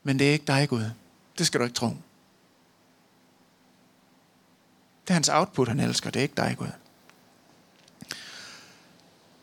men 0.03 0.19
det 0.19 0.29
er 0.29 0.33
ikke 0.33 0.45
dig, 0.47 0.69
Gud. 0.69 0.91
Det 1.39 1.47
skal 1.47 1.61
du 1.61 1.65
ikke 1.65 1.75
tro. 1.75 1.89
Det 5.03 5.11
er 5.11 5.15
hans 5.15 5.29
output, 5.29 5.69
han 5.69 5.81
elsker. 5.81 6.11
Det 6.11 6.21
er 6.21 6.23
ikke 6.23 6.35
dig, 6.37 6.55
Gud. 6.59 6.69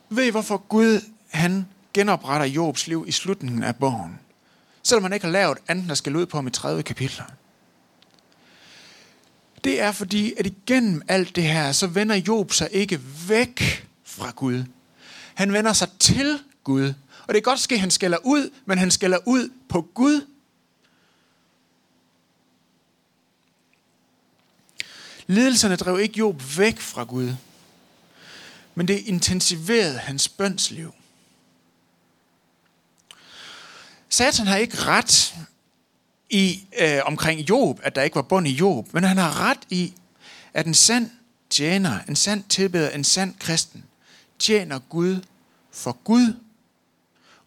Ved 0.09 0.23
I, 0.23 0.29
hvorfor 0.29 0.57
Gud 0.57 1.01
han 1.29 1.67
genopretter 1.93 2.45
Jobs 2.45 2.87
liv 2.87 3.05
i 3.07 3.11
slutningen 3.11 3.63
af 3.63 3.75
bogen. 3.75 4.19
Selvom 4.83 5.03
han 5.03 5.13
ikke 5.13 5.25
har 5.25 5.31
lavet 5.31 5.57
andet, 5.67 5.89
der 5.89 5.95
skal 5.95 6.15
ud 6.15 6.25
på 6.25 6.37
ham 6.37 6.47
i 6.47 6.51
30 6.51 6.83
kapitler. 6.83 7.25
Det 9.63 9.81
er 9.81 9.91
fordi, 9.91 10.33
at 10.37 10.45
igennem 10.45 11.01
alt 11.07 11.35
det 11.35 11.43
her, 11.43 11.71
så 11.71 11.87
vender 11.87 12.15
Job 12.15 12.53
sig 12.53 12.69
ikke 12.71 12.99
væk 13.27 13.87
fra 14.03 14.31
Gud. 14.35 14.63
Han 15.33 15.53
vender 15.53 15.73
sig 15.73 15.89
til 15.99 16.39
Gud. 16.63 16.93
Og 17.27 17.33
det 17.33 17.37
er 17.37 17.41
godt 17.41 17.59
ske, 17.59 17.75
at 17.75 17.81
han 17.81 17.91
skælder 17.91 18.17
ud, 18.25 18.49
men 18.65 18.77
han 18.77 18.91
skælder 18.91 19.17
ud 19.25 19.49
på 19.69 19.81
Gud. 19.81 20.25
Lidelserne 25.27 25.75
drev 25.75 25.99
ikke 25.99 26.17
Job 26.19 26.41
væk 26.57 26.79
fra 26.79 27.03
Gud, 27.03 27.33
men 28.75 28.87
det 28.87 28.99
intensiverede 28.99 29.97
hans 29.97 30.29
bønsliv. 30.29 30.93
Satan 34.09 34.47
har 34.47 34.57
ikke 34.57 34.77
ret 34.77 35.35
i 36.29 36.67
øh, 36.79 36.99
omkring 37.05 37.49
Job, 37.49 37.79
at 37.83 37.95
der 37.95 38.01
ikke 38.01 38.15
var 38.15 38.21
bund 38.21 38.47
i 38.47 38.51
Job, 38.51 38.93
men 38.93 39.03
han 39.03 39.17
har 39.17 39.41
ret 39.41 39.59
i, 39.69 39.93
at 40.53 40.65
en 40.65 40.73
sand 40.73 41.11
tjener, 41.49 41.99
en 42.09 42.15
sand 42.15 42.43
tilbeder, 42.49 42.89
en 42.89 43.03
sand 43.03 43.35
kristen, 43.39 43.83
tjener 44.39 44.79
Gud 44.79 45.21
for 45.71 45.97
Gud, 46.03 46.33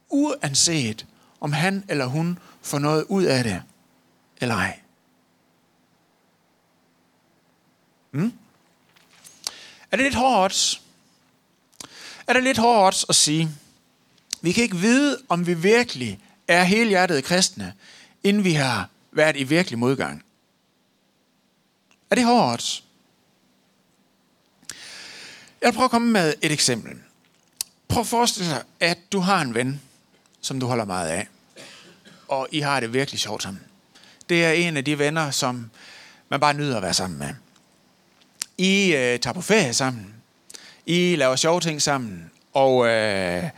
uanset 0.09 1.07
om 1.41 1.53
han 1.53 1.85
eller 1.89 2.07
hun 2.07 2.39
får 2.63 2.79
noget 2.79 3.05
ud 3.09 3.25
af 3.25 3.45
det, 3.45 3.63
eller 4.41 4.55
ej. 4.55 4.79
Hmm? 8.11 8.33
Er 9.91 9.97
det 9.97 10.05
lidt 10.05 10.15
hårdt? 10.15 10.83
Er 12.27 12.33
det 12.33 12.43
lidt 12.43 12.59
hårdt 12.59 13.05
at 13.09 13.15
sige, 13.15 13.49
vi 14.41 14.53
kan 14.53 14.63
ikke 14.63 14.77
vide, 14.77 15.19
om 15.29 15.47
vi 15.47 15.55
virkelig 15.55 16.21
er 16.49 16.63
helhjertede 16.63 17.23
kristne, 17.23 17.75
inden 18.25 18.45
vi 18.45 18.53
har 18.53 18.89
været 19.13 19.37
i 19.37 19.45
virkelig 19.45 19.79
modgang. 19.79 20.25
Er 22.11 22.15
det 22.15 22.25
hårdt? 22.25 22.85
Jeg 25.61 25.67
vil 25.69 25.73
prøve 25.73 25.85
at 25.85 25.91
komme 25.91 26.13
med 26.13 26.35
et 26.43 26.53
eksempel. 26.53 26.93
Prøv 27.89 28.01
at 28.01 28.07
forestille 28.07 28.51
dig, 28.51 28.63
at 28.81 28.99
du 29.13 29.21
har 29.21 29.43
en 29.43 29.55
ven, 29.55 29.81
som 30.41 30.61
du 30.61 30.67
holder 30.67 30.85
meget 30.85 31.09
af, 31.09 31.29
og 32.29 32.49
I 32.51 32.61
har 32.61 32.81
det 32.81 32.93
virkelig 32.93 33.21
sjovt 33.21 33.43
sammen. 33.43 33.63
Det 34.29 34.45
er 34.45 34.53
en 34.53 34.77
af 34.77 34.85
de 34.85 34.99
venner, 34.99 35.31
som 35.31 35.71
man 36.29 36.41
bare 36.41 36.55
nyder 36.55 36.77
at 36.77 36.83
være 36.83 36.95
sammen 36.95 37.19
med. 37.19 37.35
I 38.59 38.85
øh, 38.87 39.21
tager 39.21 39.33
på 39.33 39.41
ferie 39.41 39.75
sammen. 39.75 40.15
I 40.87 41.17
laver 41.17 41.37
sjove 41.37 41.61
ting 41.61 41.83
sammen. 41.83 42.31
Og 42.53 42.87
øh, 42.87 43.51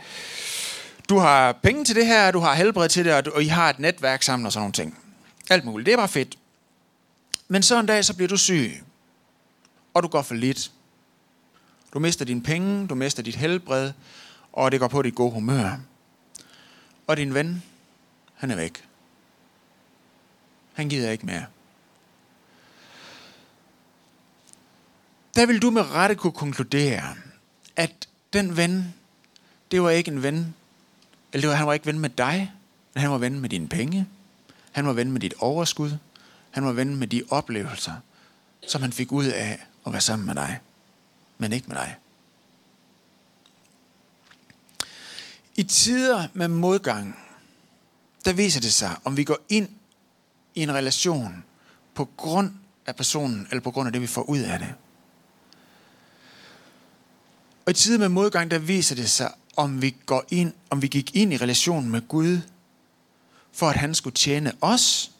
du 1.09 1.17
har 1.17 1.51
penge 1.51 1.85
til 1.85 1.95
det 1.95 2.05
her, 2.05 2.31
du 2.31 2.39
har 2.39 2.53
helbred 2.53 2.89
til 2.89 3.05
det, 3.05 3.13
og, 3.13 3.25
du, 3.25 3.31
og 3.31 3.43
I 3.43 3.47
har 3.47 3.69
et 3.69 3.79
netværk 3.79 4.23
sammen 4.23 4.45
og 4.45 4.51
sådan 4.51 4.61
nogle 4.61 4.73
ting. 4.73 4.97
Alt 5.49 5.65
muligt. 5.65 5.85
Det 5.85 5.91
er 5.91 5.97
bare 5.97 6.07
fedt. 6.07 6.37
Men 7.47 7.63
så 7.63 7.79
en 7.79 7.85
dag, 7.85 8.05
så 8.05 8.15
bliver 8.15 8.27
du 8.27 8.37
syg. 8.37 8.83
Og 9.93 10.03
du 10.03 10.07
går 10.07 10.21
for 10.21 10.35
lidt. 10.35 10.71
Du 11.93 11.99
mister 11.99 12.25
dine 12.25 12.43
penge, 12.43 12.87
du 12.87 12.95
mister 12.95 13.23
dit 13.23 13.35
helbred, 13.35 13.91
og 14.53 14.71
det 14.71 14.79
går 14.79 14.87
på 14.87 15.01
dit 15.01 15.15
gode 15.15 15.31
humør. 15.31 15.77
Og 17.07 17.17
din 17.17 17.33
ven, 17.33 17.63
han 18.33 18.51
er 18.51 18.55
væk. 18.55 18.87
Han 20.73 20.89
gider 20.89 21.11
ikke 21.11 21.25
mere. 21.25 21.45
Der 25.35 25.45
vil 25.45 25.61
du 25.61 25.69
med 25.69 25.91
rette 25.91 26.15
kunne 26.15 26.33
konkludere, 26.33 27.15
at 27.75 28.07
den 28.33 28.57
ven, 28.57 28.93
det 29.71 29.81
var 29.81 29.89
ikke 29.89 30.11
en 30.11 30.23
ven, 30.23 30.55
eller 31.35 31.41
det 31.41 31.49
var, 31.49 31.55
han 31.55 31.67
var 31.67 31.73
ikke 31.73 31.85
ven 31.85 31.99
med 31.99 32.09
dig, 32.09 32.53
men 32.93 33.01
han 33.01 33.11
var 33.11 33.17
ven 33.17 33.39
med 33.39 33.49
dine 33.49 33.67
penge. 33.67 34.07
Han 34.71 34.87
var 34.87 34.93
ven 34.93 35.11
med 35.11 35.21
dit 35.21 35.33
overskud. 35.39 35.91
Han 36.51 36.65
var 36.65 36.71
ven 36.71 36.95
med 36.95 37.07
de 37.07 37.23
oplevelser, 37.29 37.93
som 38.67 38.81
han 38.81 38.93
fik 38.93 39.11
ud 39.11 39.25
af 39.25 39.65
at 39.85 39.91
være 39.91 40.01
sammen 40.01 40.25
med 40.25 40.35
dig, 40.35 40.59
men 41.37 41.53
ikke 41.53 41.67
med 41.67 41.75
dig. 41.75 41.95
I 45.55 45.63
tider 45.63 46.27
med 46.33 46.47
modgang, 46.47 47.19
der 48.25 48.33
viser 48.33 48.61
det 48.61 48.73
sig, 48.73 48.95
om 49.03 49.17
vi 49.17 49.23
går 49.23 49.39
ind 49.49 49.69
i 50.55 50.63
en 50.63 50.73
relation 50.73 51.43
på 51.93 52.09
grund 52.17 52.51
af 52.85 52.95
personen, 52.95 53.47
eller 53.49 53.61
på 53.61 53.71
grund 53.71 53.87
af 53.87 53.93
det, 53.93 54.01
vi 54.01 54.07
får 54.07 54.21
ud 54.21 54.39
af 54.39 54.59
det. 54.59 54.73
Og 57.65 57.71
i 57.71 57.73
tider 57.73 57.99
med 57.99 58.09
modgang, 58.09 58.51
der 58.51 58.59
viser 58.59 58.95
det 58.95 59.09
sig, 59.09 59.31
om 59.55 59.81
vi, 59.81 59.95
går 60.05 60.23
ind, 60.29 60.53
om 60.69 60.81
vi 60.81 60.87
gik 60.87 61.15
ind 61.15 61.33
i 61.33 61.37
relationen 61.37 61.91
med 61.91 62.07
Gud, 62.07 62.39
for 63.51 63.69
at 63.69 63.75
han 63.75 63.95
skulle 63.95 64.15
tjene 64.15 64.53
os, 64.61 65.11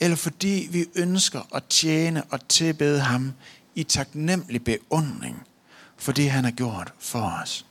eller 0.00 0.16
fordi 0.16 0.68
vi 0.70 0.86
ønsker 0.94 1.54
at 1.54 1.64
tjene 1.64 2.24
og 2.24 2.48
tilbede 2.48 3.00
ham 3.00 3.32
i 3.74 3.82
taknemmelig 3.84 4.64
beundring 4.64 5.46
for 5.96 6.12
det, 6.12 6.30
han 6.30 6.44
har 6.44 6.50
gjort 6.50 6.92
for 6.98 7.40
os. 7.42 7.66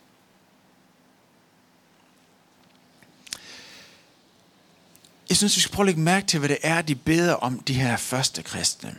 Jeg 5.30 5.38
synes, 5.38 5.56
vi 5.56 5.62
skal 5.62 5.74
prøve 5.74 5.84
at 5.84 5.86
lægge 5.86 6.02
mærke 6.02 6.28
til, 6.28 6.40
hvad 6.40 6.50
det 6.50 6.58
er, 6.64 6.82
de 6.82 6.96
beder 6.96 7.34
om, 7.34 7.60
de 7.60 7.74
her 7.74 7.98
første 7.98 8.44
kristne. 8.44 8.96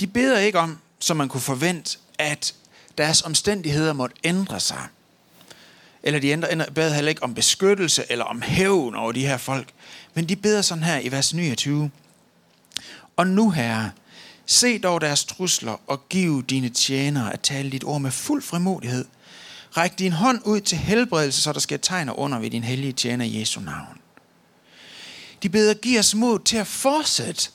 De 0.00 0.06
beder 0.06 0.38
ikke 0.38 0.58
om, 0.58 0.78
som 0.98 1.16
man 1.16 1.28
kunne 1.28 1.40
forvente, 1.40 1.98
at 2.18 2.54
deres 2.98 3.22
omstændigheder 3.22 3.92
måtte 3.92 4.16
ændre 4.24 4.60
sig. 4.60 4.88
Eller 6.02 6.20
de 6.20 6.28
ændrer, 6.28 6.70
beder 6.70 6.94
heller 6.94 7.08
ikke 7.08 7.22
om 7.22 7.34
beskyttelse 7.34 8.04
eller 8.08 8.24
om 8.24 8.42
hævn 8.42 8.94
over 8.94 9.12
de 9.12 9.26
her 9.26 9.36
folk. 9.36 9.68
Men 10.14 10.28
de 10.28 10.36
beder 10.36 10.62
sådan 10.62 10.84
her 10.84 10.98
i 10.98 11.12
vers 11.12 11.34
29. 11.34 11.90
Og 13.16 13.26
nu, 13.26 13.50
Herre, 13.50 13.90
se 14.46 14.78
dog 14.78 15.00
deres 15.00 15.24
trusler 15.24 15.76
og 15.86 16.08
giv 16.08 16.44
dine 16.46 16.68
tjenere 16.68 17.32
at 17.32 17.40
tale 17.40 17.70
dit 17.70 17.84
ord 17.84 18.00
med 18.00 18.10
fuld 18.10 18.42
frimodighed. 18.42 19.04
Ræk 19.76 19.98
din 19.98 20.12
hånd 20.12 20.40
ud 20.44 20.60
til 20.60 20.78
helbredelse, 20.78 21.42
så 21.42 21.52
der 21.52 21.60
skal 21.60 21.80
tegner 21.80 22.18
under 22.18 22.38
ved 22.38 22.50
din 22.50 22.64
hellige 22.64 22.92
tjener 22.92 23.24
i 23.24 23.40
Jesu 23.40 23.60
navn. 23.60 23.98
De 25.42 25.48
beder, 25.48 25.74
giv 25.74 25.98
os 25.98 26.14
mod 26.14 26.38
til 26.38 26.56
at 26.56 26.66
fortsætte 26.66 27.50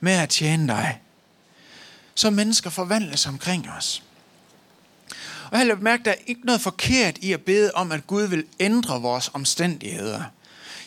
med 0.00 0.12
at 0.12 0.28
tjene 0.28 0.68
dig, 0.68 1.00
så 2.14 2.30
mennesker 2.30 2.70
forvandles 2.70 3.26
omkring 3.26 3.70
os. 3.70 4.02
Og 5.52 5.58
jeg 5.58 5.78
mærke, 5.80 6.00
at 6.00 6.04
der 6.04 6.10
er 6.10 6.24
ikke 6.26 6.46
noget 6.46 6.60
forkert 6.60 7.18
i 7.18 7.32
at 7.32 7.42
bede 7.42 7.70
om, 7.74 7.92
at 7.92 8.06
Gud 8.06 8.22
vil 8.22 8.44
ændre 8.60 9.02
vores 9.02 9.30
omstændigheder. 9.34 10.22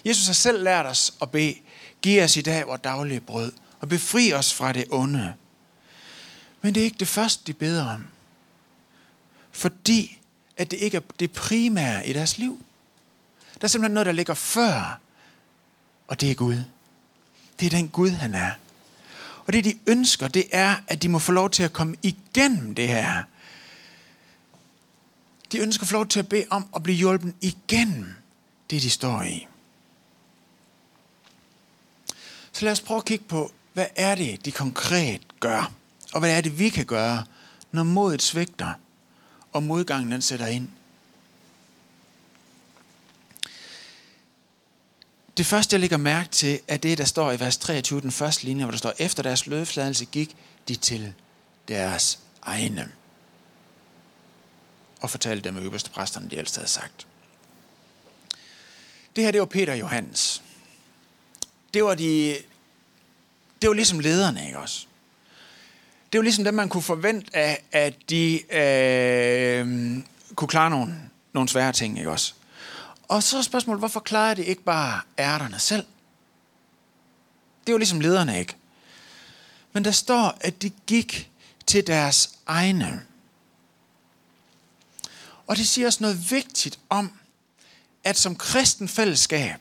Jesus 0.06 0.26
har 0.26 0.34
selv 0.34 0.64
lært 0.64 0.86
os 0.86 1.14
at 1.22 1.32
bede, 1.32 1.56
giv 2.02 2.24
os 2.24 2.38
i 2.38 2.42
dag 2.42 2.68
vores 2.68 2.82
daglige 2.82 3.20
brød, 3.20 3.52
og 3.80 3.90
befri 3.90 4.34
os 4.34 4.54
fra 4.54 4.74
det 4.74 4.86
onde. 4.92 5.34
Men 6.62 6.76
det 6.76 6.82
er 6.82 6.86
ikke 6.86 7.00
det 7.00 7.08
første, 7.08 7.44
de 7.48 7.54
beder 7.54 7.94
om. 7.94 8.08
Fordi 9.52 10.20
at 10.58 10.72
det 10.72 10.78
ikke 10.78 10.98
er 10.98 11.02
det 11.20 11.32
primære 11.32 12.08
i 12.08 12.14
deres 12.14 12.38
liv. 12.38 12.64
Der 13.54 13.64
er 13.64 13.68
simpelthen 13.68 13.94
noget, 13.94 14.06
der 14.06 14.12
ligger 14.12 14.34
før, 14.34 15.00
og 16.08 16.22
det 16.22 16.32
er 16.32 16.36
Gud. 16.36 16.64
Det 17.60 17.66
er 17.66 17.70
den 17.70 17.90
Gud, 17.90 18.10
han 18.10 18.34
er. 18.34 18.52
Og 19.46 19.54
det, 19.54 19.64
de 19.64 19.80
ønsker, 19.88 20.28
det 20.28 20.46
er, 20.52 20.76
at 20.88 21.02
de 21.02 21.10
må 21.10 21.20
få 21.20 21.32
lov 21.32 21.50
til 21.50 21.64
at 21.64 21.74
komme 21.74 21.96
igennem 22.04 22.76
det 22.76 22.88
her 22.88 23.24
de 25.52 25.60
ønsker 25.60 25.84
at 25.84 25.88
få 25.88 25.94
lov 25.94 26.08
til 26.08 26.20
at 26.20 26.30
bede 26.30 26.46
om 26.50 26.68
at 26.76 26.84
blive 26.84 26.98
hjulpet 26.98 27.34
igennem 27.42 28.14
det, 28.70 28.82
de 28.82 28.90
står 28.90 29.22
i. 29.22 29.48
Så 32.52 32.66
lad 32.66 32.72
os 32.72 32.82
prøve 32.82 32.98
at 32.98 33.06
kigge 33.06 33.26
på, 33.26 33.52
hvad 33.74 33.88
er 33.96 34.16
det, 34.16 34.46
de 34.46 34.52
konkret 34.52 35.22
gør? 35.40 35.72
Og 36.14 36.20
hvad 36.20 36.38
er 36.38 36.42
det, 36.42 36.60
vi 36.60 36.70
kan 36.70 36.86
gøre, 36.86 37.26
når 37.72 37.84
modet 37.84 38.22
svigter, 38.22 38.74
og 39.54 39.64
modgangen 39.64 40.12
den 40.12 40.22
sætter 40.22 40.48
ind? 40.48 40.70
Det 45.38 45.46
første, 45.46 45.74
jeg 45.74 45.80
lægger 45.80 45.98
mærke 45.98 46.30
til, 46.30 46.60
er 46.68 46.78
det, 46.78 46.98
der 46.98 47.06
står 47.06 47.32
i 47.32 47.40
vers 47.40 47.58
23, 47.58 48.02
den 48.02 48.12
første 48.12 48.46
linje, 48.46 48.64
hvor 48.64 48.72
der 48.72 48.78
står, 48.78 48.94
efter 48.98 49.24
deres 49.24 49.48
lødfladelse 49.48 50.06
gik 50.06 50.36
de 50.68 50.76
til 50.76 51.14
deres 51.68 52.20
egne 52.42 52.92
og 55.02 55.10
fortalte 55.10 55.50
dem, 55.50 55.58
at 55.58 55.64
øverste 55.64 55.90
præsterne 55.90 56.30
de 56.30 56.38
ældste 56.38 56.58
havde 56.58 56.70
sagt. 56.70 57.08
Det 59.16 59.24
her, 59.24 59.32
det 59.32 59.40
var 59.40 59.46
Peter 59.46 59.74
og 59.74 59.80
Johannes. 59.80 60.44
Det 61.74 61.84
var 61.84 61.96
de, 61.96 62.38
det 63.62 63.68
var 63.68 63.74
ligesom 63.74 64.00
lederne, 64.00 64.46
ikke 64.46 64.60
også? 64.60 64.86
Det 66.12 66.20
var 66.20 66.24
ligesom 66.24 66.44
dem, 66.44 66.54
man 66.54 66.70
kunne 66.70 66.84
forvente 66.84 67.36
af, 67.36 67.64
at 67.72 67.94
de 68.10 68.54
øh, 68.56 69.68
kunne 70.36 70.48
klare 70.48 70.70
nogle, 70.70 70.96
nogle 71.34 71.50
svære 71.50 71.74
ting, 71.74 71.98
ikke 71.98 72.12
også? 72.12 72.34
Og 73.08 73.24
så 73.24 73.38
er 73.38 73.42
spørgsmålet, 73.42 73.82
hvorfor 73.82 74.00
klarede 74.00 74.36
de 74.42 74.46
ikke 74.46 74.64
bare 74.64 75.02
ærterne 75.20 75.60
selv? 75.60 75.86
Det 77.68 77.74
var 77.74 77.78
ligesom 77.78 78.00
lederne, 78.00 78.40
ikke? 78.40 78.56
Men 79.74 79.86
der 79.86 79.92
står, 79.92 80.38
at 80.42 80.62
de 80.62 80.70
gik 80.70 81.32
til 81.66 81.88
deres 81.88 82.30
egne. 82.46 83.02
Og 85.50 85.58
det 85.58 85.68
siger 85.68 85.88
os 85.88 86.02
noget 86.02 86.32
vigtigt 86.32 86.80
om, 86.90 87.12
at 88.04 88.18
som 88.18 88.36
kristen 88.36 88.88
fællesskab, 88.88 89.56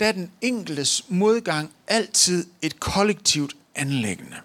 der 0.00 0.06
er 0.06 0.12
den 0.12 0.30
enkeltes 0.40 1.04
modgang 1.08 1.72
altid 1.86 2.46
et 2.62 2.80
kollektivt 2.80 3.56
anlæggende. 3.74 4.36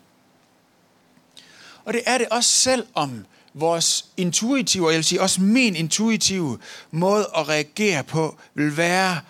Og 1.86 1.94
det 1.94 2.02
er 2.06 2.18
det 2.18 2.28
også 2.30 2.50
selv 2.50 2.88
om 2.94 3.26
vores 3.54 4.06
intuitive, 4.18 4.86
og 4.86 4.92
jeg 4.92 4.98
vil 4.98 5.06
sige 5.06 5.22
også 5.22 5.42
min 5.42 5.76
intuitive 5.76 6.60
måde 6.92 7.28
at 7.38 7.48
reagere 7.48 8.04
på, 8.04 8.38
vil 8.54 8.78
være 8.78 9.22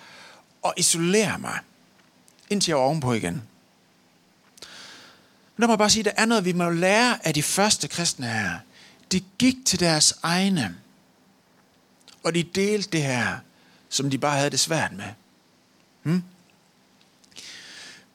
at 0.65 0.73
isolere 0.77 1.39
mig, 1.39 1.59
indtil 2.49 2.71
jeg 2.71 2.77
er 2.77 2.81
ovenpå 2.81 3.13
igen. 3.13 3.33
Men 5.55 5.61
der 5.61 5.67
må 5.67 5.73
jeg 5.73 5.77
bare 5.77 5.89
sige, 5.89 6.09
at 6.09 6.15
der 6.15 6.21
er 6.21 6.25
noget, 6.25 6.45
vi 6.45 6.53
må 6.53 6.69
lære 6.69 7.27
af 7.27 7.33
de 7.33 7.43
første 7.43 7.87
kristne 7.87 8.27
her. 8.27 8.59
De 9.11 9.21
gik 9.37 9.55
til 9.65 9.79
deres 9.79 10.13
egne, 10.23 10.77
og 12.23 12.35
de 12.35 12.43
delte 12.43 12.89
det 12.89 13.01
her, 13.03 13.37
som 13.89 14.09
de 14.09 14.17
bare 14.17 14.37
havde 14.37 14.49
det 14.49 14.59
svært 14.59 14.91
med. 14.91 15.05
Hmm? 16.03 16.23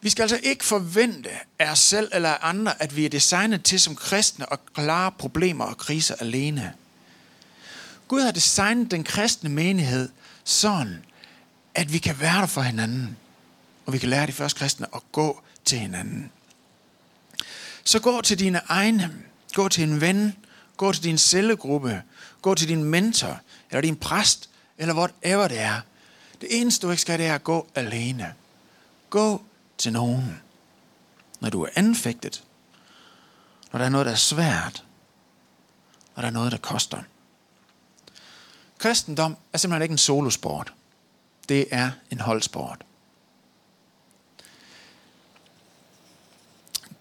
Vi 0.01 0.11
skal 0.11 0.23
altså 0.23 0.41
ikke 0.43 0.65
forvente 0.65 1.31
af 1.59 1.71
os 1.71 1.79
selv 1.79 2.09
eller 2.13 2.29
af 2.29 2.39
andre, 2.41 2.83
at 2.83 2.97
vi 2.97 3.05
er 3.05 3.09
designet 3.09 3.65
til 3.65 3.81
som 3.81 3.97
kristne 3.97 4.53
at 4.53 4.59
klare 4.75 5.13
problemer 5.13 5.65
og 5.65 5.79
kriser 5.79 6.15
alene. 6.21 6.75
Gud 8.09 8.21
har 8.21 8.31
designet 8.31 8.91
den 8.91 9.05
kristne 9.05 9.51
menighed 9.51 10.09
sådan, 10.45 11.05
at 11.75 11.93
vi 11.93 11.99
kan 11.99 12.21
være 12.21 12.41
der 12.41 12.47
for 12.47 12.61
hinanden. 12.61 13.17
Og 13.87 13.93
vi 13.93 13.99
kan 13.99 14.09
lære 14.09 14.27
de 14.27 14.33
første 14.33 14.59
kristne 14.59 14.87
at 14.95 15.03
gå 15.13 15.43
til 15.65 15.79
hinanden. 15.79 16.31
Så 17.85 18.01
gå 18.01 18.21
til 18.21 18.39
dine 18.39 18.61
egne. 18.69 19.15
Gå 19.55 19.69
til 19.69 19.85
en 19.85 20.01
ven. 20.01 20.37
Gå 20.79 20.93
til 20.93 21.03
din 21.03 21.19
cellegruppe. 21.19 22.03
Gå 22.43 22.55
til 22.55 22.69
din 22.69 22.85
mentor. 22.85 23.41
Eller 23.71 23.81
din 23.81 23.97
præst. 23.97 24.51
Eller 24.79 24.95
whatever 24.95 25.49
det 25.49 25.59
er. 25.59 25.81
Det 26.41 26.61
eneste 26.61 26.87
du 26.87 26.91
ikke 26.91 27.01
skal, 27.01 27.19
det 27.19 27.27
er 27.27 27.35
at 27.35 27.45
gå 27.45 27.67
alene. 27.75 28.35
Gå 29.11 29.43
til 29.79 29.93
nogen. 29.93 30.43
Når 31.41 31.51
du 31.51 31.63
er 31.63 31.69
anfægtet. 31.75 32.45
Når 33.73 33.79
der 33.79 33.87
er 33.87 33.91
noget, 33.91 34.07
der 34.07 34.13
er 34.13 34.17
svært. 34.17 34.85
Når 36.17 36.21
der 36.21 36.29
er 36.29 36.33
noget, 36.33 36.53
der 36.53 36.59
koster. 36.59 37.03
Kristendom 38.79 39.37
er 39.53 39.59
simpelthen 39.59 39.83
ikke 39.83 39.93
en 39.93 39.99
solosport. 39.99 40.73
Det 41.49 41.67
er 41.71 41.91
en 42.11 42.21
holdsport. 42.21 42.85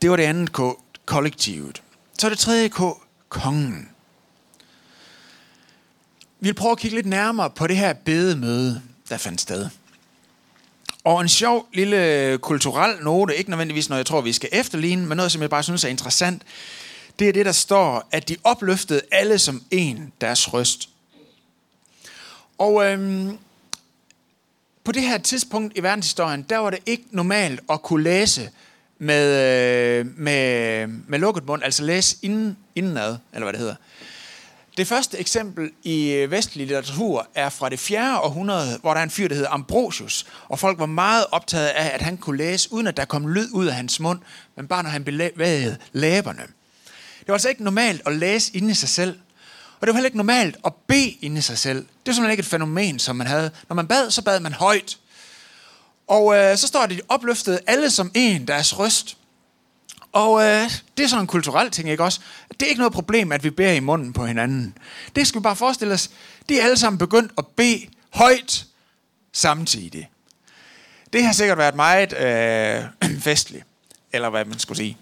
Det 0.02 0.10
var 0.10 0.16
det 0.16 0.24
andet 0.24 0.54
K, 0.54 0.60
kollektivet. 1.06 1.84
Så 2.20 2.28
er 2.28 2.30
det 2.30 2.40
tredje 2.40 2.70
K, 2.70 2.82
kongen. 3.30 3.90
Vi 6.40 6.48
vil 6.48 6.54
prøve 6.54 6.72
at 6.72 6.78
kigge 6.78 6.98
lidt 6.98 7.08
nærmere 7.08 7.50
på 7.50 7.68
det 7.68 7.78
her 7.78 7.94
bedemøde, 7.94 8.82
der 9.10 9.18
fandt 9.18 9.42
sted. 9.42 9.70
Og 11.04 11.22
en 11.22 11.30
sjov 11.30 11.68
lille 11.74 12.38
kulturel 12.38 13.04
note, 13.04 13.36
ikke 13.36 13.50
nødvendigvis 13.50 13.90
noget, 13.90 13.98
jeg 13.98 14.06
tror, 14.06 14.22
vi 14.22 14.34
skal 14.34 14.50
efterligne, 14.52 15.06
men 15.06 15.16
noget, 15.16 15.32
som 15.32 15.42
jeg 15.42 15.50
bare 15.50 15.64
synes 15.64 15.84
er 15.84 15.90
interessant, 15.90 16.42
det 17.20 17.30
er 17.30 17.34
det, 17.34 17.46
der 17.46 17.52
står, 17.52 18.08
at 18.12 18.30
de 18.30 18.38
opløftede 18.44 19.02
alle 19.12 19.40
som 19.40 19.64
en 19.72 20.14
deres 20.22 20.54
røst. 20.54 20.90
Og 22.58 22.86
øhm, 22.86 23.38
på 24.84 24.92
det 24.92 25.02
her 25.02 25.18
tidspunkt 25.18 25.78
i 25.78 25.84
verdenshistorien, 25.84 26.46
der 26.50 26.58
var 26.58 26.70
det 26.70 26.80
ikke 26.86 27.04
normalt 27.12 27.60
at 27.70 27.82
kunne 27.82 28.04
læse 28.04 28.52
med, 29.00 29.26
øh, 30.00 30.06
med, 30.18 30.88
med 30.88 31.20
lukket 31.20 31.46
mund, 31.46 31.64
altså 31.64 31.84
læse 31.84 32.18
inden, 32.22 32.58
indenad, 32.76 33.18
eller 33.34 33.46
hvad 33.46 33.54
det 33.54 33.60
hedder. 33.60 33.76
Det 34.78 34.88
første 34.88 35.18
eksempel 35.18 35.72
i 35.84 36.12
øh, 36.12 36.32
vestlig 36.32 36.68
litteratur 36.68 37.28
er 37.36 37.50
fra 37.50 37.70
det 37.70 37.80
4. 37.80 38.22
århundrede, 38.22 38.78
hvor 38.82 38.94
der 38.94 39.00
er 39.00 39.04
en 39.04 39.10
fyr, 39.10 39.28
der 39.28 39.36
hedder 39.36 39.50
Ambrosius, 39.50 40.26
og 40.50 40.60
folk 40.60 40.80
var 40.80 40.86
meget 40.86 41.26
optaget 41.32 41.68
af, 41.68 41.94
at 41.94 42.02
han 42.02 42.18
kunne 42.18 42.38
læse, 42.38 42.74
uden 42.74 42.88
at 42.88 42.98
der 42.98 43.06
kom 43.06 43.28
lyd 43.28 43.48
ud 43.54 43.66
af 43.66 43.74
hans 43.74 44.00
mund, 44.00 44.20
men 44.56 44.68
bare 44.68 44.84
når 44.84 44.90
han 44.90 45.04
bevægede 45.04 45.78
læberne. 45.94 46.42
Det 47.20 47.28
var 47.28 47.34
altså 47.34 47.50
ikke 47.50 47.64
normalt 47.64 48.02
at 48.06 48.16
læse 48.16 48.58
inde 48.58 48.72
i 48.72 48.74
sig 48.74 48.90
selv, 48.90 49.20
og 49.80 49.88
det 49.88 49.94
var 49.94 49.94
heller 49.94 50.08
ikke 50.08 50.18
normalt 50.18 50.58
at 50.66 50.74
bede 50.88 51.10
inde 51.10 51.38
i 51.38 51.42
sig 51.42 51.58
selv. 51.58 51.78
Det 51.78 51.88
var 52.06 52.14
simpelthen 52.14 52.32
ikke 52.32 52.42
et 52.42 52.46
fænomen, 52.46 53.00
som 53.00 53.16
man 53.16 53.28
havde. 53.28 53.52
Når 53.70 53.76
man 53.76 53.88
bad, 53.88 54.12
så 54.12 54.22
bad 54.22 54.40
man 54.40 54.54
højt. 54.54 54.98
Og 56.08 56.38
øh, 56.38 56.58
så 56.58 56.68
står 56.68 56.86
det, 56.86 56.98
de 56.98 57.02
opløftede 57.10 57.60
alle 57.68 57.90
som 57.90 58.12
en 58.14 58.48
deres 58.48 58.80
røst. 58.80 59.18
Og 60.12 60.42
øh, 60.44 60.72
det 60.98 61.04
er 61.04 61.08
sådan 61.08 61.24
en 61.24 61.28
kulturel 61.28 61.72
ting, 61.72 61.90
ikke 61.90 62.04
også? 62.04 62.20
Det 62.50 62.62
er 62.62 62.68
ikke 62.70 62.80
noget 62.80 62.94
problem, 62.94 63.32
at 63.32 63.44
vi 63.44 63.50
beder 63.50 63.72
i 63.72 63.80
munden 63.80 64.14
på 64.14 64.26
hinanden. 64.26 64.78
Det 65.16 65.28
skal 65.28 65.40
vi 65.40 65.44
bare 65.44 65.56
forestille 65.56 65.94
os. 65.94 66.10
De 66.50 66.60
er 66.60 66.64
alle 66.64 66.78
sammen 66.78 66.98
begyndt 66.98 67.32
at 67.38 67.48
bede 67.48 67.88
højt 68.10 68.66
samtidig. 69.34 70.10
Det 71.14 71.24
har 71.24 71.34
sikkert 71.34 71.58
været 71.58 71.76
meget 71.76 72.14
øh, 72.14 73.20
festligt, 73.28 73.66
eller 74.14 74.30
hvad 74.30 74.46
man 74.46 74.60
skulle 74.60 74.78
sige. 74.78 74.98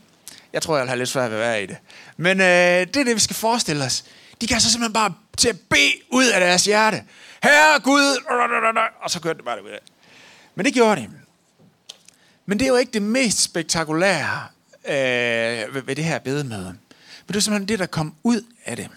Jeg 0.53 0.61
tror, 0.61 0.77
jeg 0.77 0.87
har 0.87 0.95
lidt 0.95 1.09
svært 1.09 1.31
ved 1.31 1.37
at 1.37 1.43
være 1.43 1.63
i 1.63 1.65
det. 1.65 1.77
Men 2.17 2.41
øh, 2.41 2.45
det 2.47 2.97
er 2.97 3.03
det, 3.03 3.15
vi 3.15 3.19
skal 3.19 3.35
forestille 3.35 3.83
os. 3.83 4.03
De 4.41 4.47
kan 4.47 4.61
så 4.61 4.71
simpelthen 4.71 4.93
bare 4.93 5.13
til 5.37 5.49
at 5.49 5.59
bede 5.69 5.93
ud 6.09 6.25
af 6.25 6.39
deres 6.39 6.65
hjerte. 6.65 7.03
Herre 7.43 7.79
Gud! 7.79 8.17
Og 9.03 9.11
så 9.11 9.21
kørte 9.21 9.37
det 9.37 9.45
bare 9.45 9.63
ud 9.63 9.69
af. 9.69 9.79
Men 10.55 10.65
det 10.65 10.73
gjorde 10.73 11.01
de. 11.01 11.09
Men 12.45 12.59
det 12.59 12.65
er 12.65 12.69
jo 12.69 12.75
ikke 12.75 12.91
det 12.91 13.01
mest 13.01 13.41
spektakulære 13.41 14.47
øh, 14.85 15.73
ved, 15.73 15.81
ved 15.81 15.95
det 15.95 16.03
her 16.03 16.19
bedemøde. 16.19 16.65
Men 16.65 17.27
det 17.27 17.35
er 17.35 17.39
simpelthen 17.39 17.67
det, 17.67 17.79
der 17.79 17.85
kom 17.85 18.15
ud 18.23 18.41
af 18.65 18.75
det. 18.75 18.89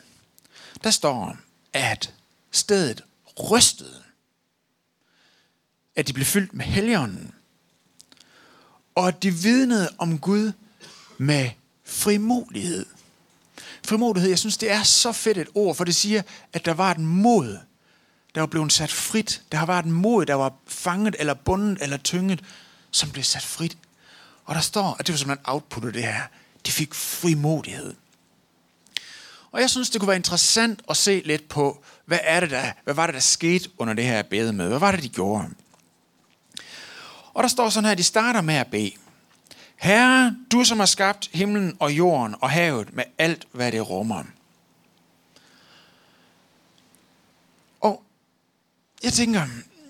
Der 0.84 0.90
står, 0.90 1.36
at 1.72 2.14
stedet 2.50 3.04
rystede. 3.50 4.02
At 5.96 6.08
de 6.08 6.12
blev 6.12 6.26
fyldt 6.26 6.54
med 6.54 6.64
helligånden. 6.64 7.34
Og 8.94 9.08
at 9.08 9.22
de 9.22 9.30
vidnede 9.30 9.90
om 9.98 10.18
Gud 10.18 10.52
med 11.18 11.50
frimodighed. 11.84 12.86
Frimodighed, 13.86 14.28
jeg 14.28 14.38
synes, 14.38 14.56
det 14.56 14.70
er 14.70 14.82
så 14.82 15.12
fedt 15.12 15.38
et 15.38 15.48
ord, 15.54 15.74
for 15.74 15.84
det 15.84 15.96
siger, 15.96 16.22
at 16.52 16.64
der 16.64 16.74
var 16.74 16.90
et 16.90 16.98
mod, 16.98 17.58
der 18.34 18.40
var 18.40 18.46
blevet 18.46 18.72
sat 18.72 18.92
frit. 18.92 19.42
Der 19.52 19.64
var 19.64 19.78
et 19.78 19.86
mod, 19.86 20.26
der 20.26 20.34
var 20.34 20.52
fanget, 20.66 21.16
eller 21.18 21.34
bundet, 21.34 21.82
eller 21.82 21.96
tynget, 21.96 22.44
som 22.90 23.10
blev 23.10 23.24
sat 23.24 23.42
frit. 23.42 23.78
Og 24.44 24.54
der 24.54 24.60
står, 24.60 24.96
at 24.98 25.06
det 25.06 25.12
var 25.12 25.16
simpelthen 25.16 25.46
outputtet 25.48 25.94
det 25.94 26.02
her. 26.02 26.22
De 26.66 26.72
fik 26.72 26.94
frimodighed. 26.94 27.94
Og 29.52 29.60
jeg 29.60 29.70
synes, 29.70 29.90
det 29.90 30.00
kunne 30.00 30.08
være 30.08 30.16
interessant 30.16 30.82
at 30.90 30.96
se 30.96 31.22
lidt 31.24 31.48
på, 31.48 31.82
hvad, 32.04 32.18
er 32.22 32.40
det 32.40 32.50
der, 32.50 32.72
hvad 32.84 32.94
var 32.94 33.06
det, 33.06 33.14
der 33.14 33.20
skete 33.20 33.70
under 33.78 33.94
det 33.94 34.04
her 34.04 34.22
bedemøde? 34.22 34.68
Hvad 34.68 34.78
var 34.78 34.92
det, 34.92 35.02
de 35.02 35.08
gjorde? 35.08 35.48
Og 37.34 37.42
der 37.42 37.48
står 37.48 37.68
sådan 37.68 37.84
her, 37.84 37.92
at 37.92 37.98
de 37.98 38.02
starter 38.02 38.40
med 38.40 38.54
at 38.54 38.66
bede. 38.66 38.92
Herre, 39.76 40.36
du 40.52 40.64
som 40.64 40.78
har 40.78 40.86
skabt 40.86 41.30
himlen 41.32 41.76
og 41.78 41.92
jorden 41.92 42.34
og 42.40 42.50
havet 42.50 42.94
med 42.94 43.04
alt, 43.18 43.46
hvad 43.52 43.72
det 43.72 43.90
rummer. 43.90 44.24
Jeg 49.02 49.12
tænker, 49.12 49.42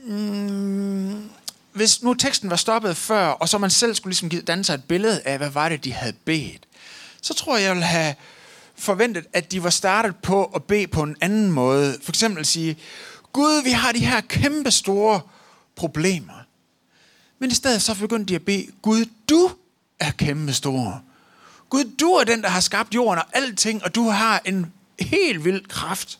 mm, 0.05 1.31
hvis 1.73 2.03
nu 2.03 2.15
teksten 2.15 2.51
var 2.51 2.57
stoppet 2.57 2.97
før, 2.97 3.27
og 3.27 3.49
så 3.49 3.59
man 3.59 3.71
selv 3.71 3.95
skulle 3.95 4.11
ligesom 4.11 4.43
danne 4.43 4.65
sig 4.65 4.75
et 4.75 4.85
billede 4.85 5.21
af, 5.25 5.39
hvad 5.39 5.51
var 5.51 5.69
det, 5.69 5.85
de 5.85 5.93
havde 5.93 6.13
bedt, 6.25 6.67
så 7.23 7.35
tror 7.35 7.57
jeg, 7.57 7.65
jeg 7.65 7.73
ville 7.73 7.87
have 7.87 8.15
forventet, 8.77 9.27
at 9.33 9.53
de 9.53 9.63
var 9.63 9.71
startet 9.71 10.17
på 10.17 10.45
at 10.45 10.65
bede 10.65 10.87
på 10.87 11.03
en 11.03 11.17
anden 11.21 11.51
måde. 11.51 11.99
For 12.03 12.13
eksempel 12.13 12.41
at 12.41 12.47
sige, 12.47 12.79
Gud, 13.33 13.63
vi 13.65 13.71
har 13.71 13.93
de 13.93 14.07
her 14.07 14.21
kæmpe 14.21 14.71
store 14.71 15.21
problemer. 15.77 16.45
Men 17.39 17.51
i 17.51 17.55
stedet 17.55 17.83
så 17.83 17.95
begyndte 17.95 18.29
de 18.29 18.35
at 18.35 18.45
bede, 18.45 18.67
Gud, 18.83 19.05
du 19.29 19.51
er 20.01 20.11
kæmpe 20.11 20.53
stor. 20.53 21.03
Gud, 21.71 21.85
du 21.85 22.11
er 22.11 22.25
den, 22.25 22.43
der 22.43 22.49
har 22.49 22.61
skabt 22.61 22.95
jorden 22.95 23.19
og 23.19 23.27
alting, 23.33 23.85
og 23.85 23.95
du 23.95 24.09
har 24.09 24.43
en 24.45 24.73
helt 25.01 25.45
vild 25.45 25.67
kraft. 25.67 26.19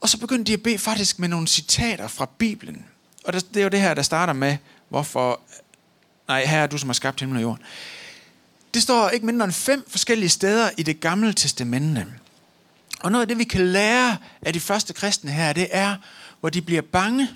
Og 0.00 0.08
så 0.08 0.18
begyndte 0.18 0.44
de 0.44 0.54
at 0.54 0.62
bede 0.62 0.78
faktisk 0.78 1.18
med 1.18 1.28
nogle 1.28 1.48
citater 1.48 2.08
fra 2.08 2.28
Bibelen. 2.38 2.84
Og 3.24 3.32
det 3.32 3.56
er 3.56 3.62
jo 3.62 3.68
det 3.68 3.80
her, 3.80 3.94
der 3.94 4.02
starter 4.02 4.32
med, 4.32 4.56
hvorfor... 4.88 5.40
Nej, 6.28 6.44
her 6.44 6.58
er 6.58 6.66
du, 6.66 6.78
som 6.78 6.88
har 6.88 6.94
skabt 6.94 7.20
himlen 7.20 7.36
og 7.36 7.42
jorden. 7.42 7.64
Det 8.74 8.82
står 8.82 9.08
ikke 9.08 9.26
mindre 9.26 9.44
end 9.44 9.52
fem 9.52 9.84
forskellige 9.88 10.28
steder 10.28 10.70
i 10.76 10.82
det 10.82 11.00
gamle 11.00 11.32
testamente. 11.32 12.06
Og 13.00 13.12
noget 13.12 13.22
af 13.22 13.28
det, 13.28 13.38
vi 13.38 13.44
kan 13.44 13.66
lære 13.66 14.16
af 14.42 14.52
de 14.52 14.60
første 14.60 14.92
kristne 14.92 15.30
her, 15.30 15.52
det 15.52 15.68
er, 15.70 15.96
hvor 16.40 16.50
de 16.50 16.62
bliver 16.62 16.82
bange, 16.82 17.28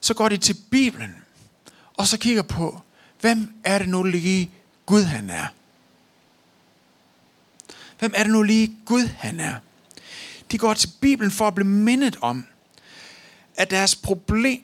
så 0.00 0.14
går 0.14 0.28
de 0.28 0.36
til 0.36 0.56
Bibelen, 0.70 1.14
og 1.94 2.06
så 2.06 2.18
kigger 2.18 2.42
på, 2.42 2.80
hvem 3.20 3.54
er 3.64 3.78
det 3.78 3.88
nu 3.88 4.02
lige 4.02 4.50
Gud 4.86 5.02
han 5.02 5.30
er? 5.30 5.46
Hvem 7.98 8.12
er 8.14 8.22
det 8.22 8.32
nu 8.32 8.42
lige 8.42 8.76
Gud 8.84 9.06
han 9.06 9.40
er? 9.40 9.54
De 10.52 10.58
går 10.58 10.74
til 10.74 10.90
Bibelen 11.00 11.30
for 11.30 11.48
at 11.48 11.54
blive 11.54 11.68
mindet 11.68 12.16
om, 12.20 12.46
at 13.56 13.70
deres 13.70 13.96
problem, 13.96 14.62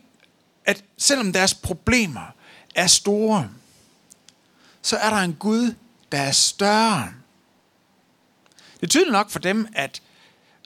at 0.65 0.85
selvom 0.99 1.33
deres 1.33 1.55
problemer 1.55 2.35
er 2.75 2.87
store, 2.87 3.51
så 4.83 4.97
er 4.97 5.11
der 5.11 5.17
en 5.17 5.35
Gud, 5.35 5.75
der 6.13 6.19
er 6.19 6.33
større. 6.33 7.13
Det 8.75 8.83
er 8.83 8.87
tydeligt 8.87 9.13
nok 9.13 9.31
for 9.31 9.39
dem, 9.39 9.69
at 9.75 10.03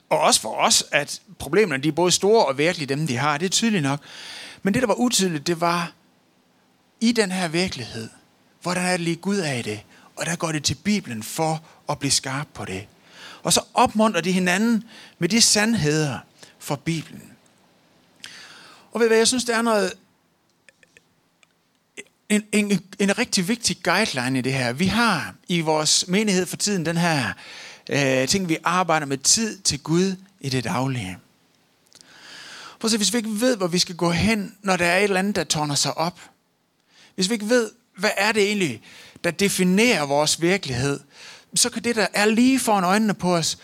Og 0.09 0.19
også 0.19 0.41
for 0.41 0.55
os, 0.55 0.83
at 0.91 1.21
problemerne 1.39 1.83
de 1.83 1.87
er 1.87 1.91
både 1.91 2.11
store 2.11 2.45
og 2.45 2.57
virkelige, 2.57 2.87
dem 2.87 3.07
de 3.07 3.17
har. 3.17 3.37
Det 3.37 3.45
er 3.45 3.49
tydeligt 3.49 3.83
nok. 3.83 3.99
Men 4.63 4.73
det, 4.73 4.81
der 4.81 4.87
var 4.87 4.95
utydeligt, 4.95 5.47
det 5.47 5.61
var 5.61 5.91
i 7.01 7.11
den 7.11 7.31
her 7.31 7.47
virkelighed, 7.47 8.09
hvordan 8.61 8.85
er 8.85 8.91
det 8.91 8.99
lige 8.99 9.15
Gud 9.15 9.37
af 9.37 9.63
det? 9.63 9.81
Og 10.15 10.25
der 10.25 10.35
går 10.35 10.51
det 10.51 10.63
til 10.63 10.75
Bibelen 10.75 11.23
for 11.23 11.63
at 11.89 11.99
blive 11.99 12.11
skarp 12.11 12.47
på 12.53 12.65
det. 12.65 12.87
Og 13.43 13.53
så 13.53 13.61
opmuntrer 13.73 14.21
de 14.21 14.31
hinanden 14.31 14.83
med 15.19 15.29
de 15.29 15.41
sandheder 15.41 16.19
fra 16.59 16.75
Bibelen. 16.75 17.23
Og 18.91 18.99
ved 18.99 19.07
hvad, 19.07 19.17
jeg 19.17 19.27
synes, 19.27 19.45
der 19.45 19.57
er 19.57 19.61
noget 19.61 19.93
en, 22.29 22.43
en, 22.51 22.83
en 22.99 23.17
rigtig 23.17 23.47
vigtig 23.47 23.83
guideline 23.83 24.39
i 24.39 24.41
det 24.41 24.53
her. 24.53 24.73
Vi 24.73 24.85
har 24.85 25.35
i 25.47 25.61
vores 25.61 26.07
menighed 26.07 26.45
for 26.45 26.57
tiden 26.57 26.85
den 26.85 26.97
her 26.97 27.33
øh, 27.89 28.27
ting, 28.27 28.49
vi 28.49 28.57
arbejder 28.63 29.05
med 29.05 29.17
tid 29.17 29.59
til 29.59 29.79
Gud 29.79 30.15
i 30.39 30.49
det 30.49 30.63
daglige. 30.63 31.17
For 32.79 32.87
se, 32.87 32.97
hvis 32.97 33.13
vi 33.13 33.17
ikke 33.17 33.41
ved, 33.41 33.57
hvor 33.57 33.67
vi 33.67 33.79
skal 33.79 33.95
gå 33.95 34.11
hen, 34.11 34.55
når 34.61 34.77
der 34.77 34.85
er 34.85 34.97
et 34.97 35.03
eller 35.03 35.19
andet, 35.19 35.35
der 35.35 35.43
tårner 35.43 35.75
sig 35.75 35.97
op. 35.97 36.19
Hvis 37.15 37.29
vi 37.29 37.33
ikke 37.33 37.49
ved, 37.49 37.71
hvad 37.95 38.11
er 38.17 38.31
det 38.31 38.43
egentlig, 38.43 38.81
der 39.23 39.31
definerer 39.31 40.05
vores 40.05 40.41
virkelighed, 40.41 40.99
så 41.55 41.69
kan 41.69 41.83
det, 41.83 41.95
der 41.95 42.07
er 42.13 42.25
lige 42.25 42.59
foran 42.59 42.83
øjnene 42.83 43.13
på 43.13 43.35
os, 43.35 43.57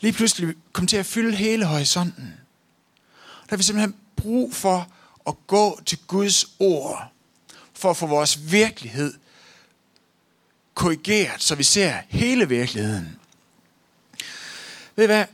lige 0.00 0.12
pludselig 0.12 0.54
komme 0.72 0.88
til 0.88 0.96
at 0.96 1.06
fylde 1.06 1.36
hele 1.36 1.64
horisonten. 1.64 2.34
Der 3.16 3.48
har 3.48 3.56
vi 3.56 3.62
simpelthen 3.62 3.94
brug 4.16 4.54
for 4.54 4.88
at 5.26 5.34
gå 5.46 5.80
til 5.86 5.98
Guds 6.06 6.46
ord, 6.58 7.12
for 7.74 7.90
at 7.90 7.96
få 7.96 8.06
vores 8.06 8.52
virkelighed 8.52 9.14
korrigeret, 10.74 11.42
så 11.42 11.54
vi 11.54 11.62
ser 11.62 11.94
hele 12.08 12.48
virkeligheden. 12.48 13.16
Ved 14.96 15.04
I 15.04 15.06
hvad? 15.06 15.24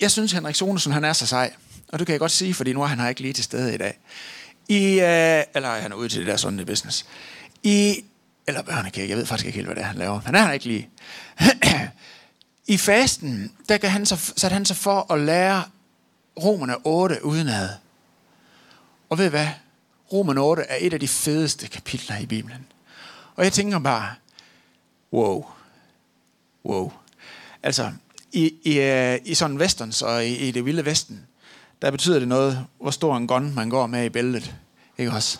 Jeg 0.00 0.10
synes, 0.10 0.32
Henrik 0.32 0.54
Sonesen, 0.54 0.92
han 0.92 1.04
er 1.04 1.12
så 1.12 1.26
sej. 1.26 1.54
Og 1.88 1.98
det 1.98 2.06
kan 2.06 2.12
jeg 2.12 2.20
godt 2.20 2.32
sige, 2.32 2.54
fordi 2.54 2.72
nu 2.72 2.82
er 2.82 2.86
han 2.86 3.00
her 3.00 3.08
ikke 3.08 3.20
lige 3.20 3.32
til 3.32 3.44
stede 3.44 3.74
i 3.74 3.78
dag. 3.78 3.98
I, 4.68 4.84
øh, 5.00 5.44
eller 5.54 5.80
han 5.80 5.92
er 5.92 5.96
ude 5.96 6.08
til 6.08 6.20
det 6.20 6.26
der 6.26 6.36
sådan 6.36 6.66
business. 6.66 7.06
I, 7.62 8.04
eller 8.46 8.62
børnekirke, 8.62 9.10
jeg 9.10 9.18
ved 9.18 9.26
faktisk 9.26 9.46
ikke 9.46 9.56
helt, 9.56 9.66
hvad 9.66 9.76
det 9.76 9.82
er, 9.82 9.86
han 9.86 9.96
laver. 9.96 10.20
Han 10.20 10.34
er 10.34 10.44
her 10.44 10.52
ikke 10.52 10.66
lige. 10.66 10.88
I 12.66 12.76
fasten, 12.76 13.52
der 13.68 13.78
kan 13.78 13.90
han 13.90 14.06
så, 14.06 14.16
satte 14.36 14.54
han 14.54 14.64
sig 14.64 14.76
for 14.76 15.12
at 15.12 15.20
lære 15.20 15.64
romerne 16.42 16.76
8 16.84 17.24
udenad. 17.24 17.68
Og 19.10 19.18
ved 19.18 19.26
I 19.26 19.28
hvad? 19.28 19.48
Romerne 20.12 20.40
8 20.40 20.62
er 20.62 20.76
et 20.80 20.92
af 20.92 21.00
de 21.00 21.08
fedeste 21.08 21.68
kapitler 21.68 22.18
i 22.18 22.26
Bibelen. 22.26 22.66
Og 23.36 23.44
jeg 23.44 23.52
tænker 23.52 23.78
bare, 23.78 24.14
wow, 25.12 25.46
wow. 26.64 26.92
Altså, 27.62 27.92
i, 28.32 28.54
i, 28.62 28.80
øh, 28.80 29.18
i 29.24 29.34
sådan 29.34 29.58
westerns 29.58 30.02
og 30.02 30.26
i, 30.26 30.36
i 30.36 30.50
det 30.50 30.64
vilde 30.64 30.84
vesten, 30.84 31.26
der 31.82 31.90
betyder 31.90 32.18
det 32.18 32.28
noget, 32.28 32.66
hvor 32.80 32.90
stor 32.90 33.16
en 33.16 33.26
gun 33.26 33.54
man 33.54 33.70
går 33.70 33.86
med 33.86 34.04
i 34.04 34.08
bæltet. 34.08 34.54
Ikke 34.98 35.12
også? 35.12 35.38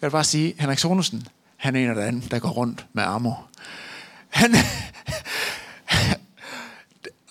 Jeg 0.00 0.06
vil 0.06 0.10
bare 0.12 0.24
sige, 0.24 0.54
Henrik 0.58 0.78
Sonusen, 0.78 1.28
han 1.60 1.76
er 1.76 1.80
en 1.80 1.90
eller 1.90 2.04
anden, 2.04 2.22
der 2.30 2.38
går 2.38 2.48
rundt 2.48 2.86
med 2.92 3.02
armor. 3.02 3.48
Han, 4.28 4.54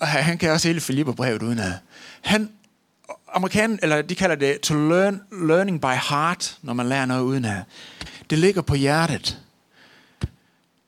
han 0.00 0.38
kan 0.38 0.50
også 0.50 0.68
hele 0.68 0.80
Filipperbrevet 0.80 1.42
udenad. 1.42 1.72
Han, 2.20 2.52
amerikanen, 3.34 3.78
eller 3.82 4.02
de 4.02 4.14
kalder 4.14 4.36
det 4.36 4.60
to 4.60 4.74
learn, 4.74 5.22
learning 5.32 5.80
by 5.80 5.94
heart, 6.10 6.58
når 6.62 6.72
man 6.72 6.88
lærer 6.88 7.06
noget 7.06 7.22
udenad. 7.22 7.62
Det 8.30 8.38
ligger 8.38 8.62
på 8.62 8.74
hjertet. 8.74 9.40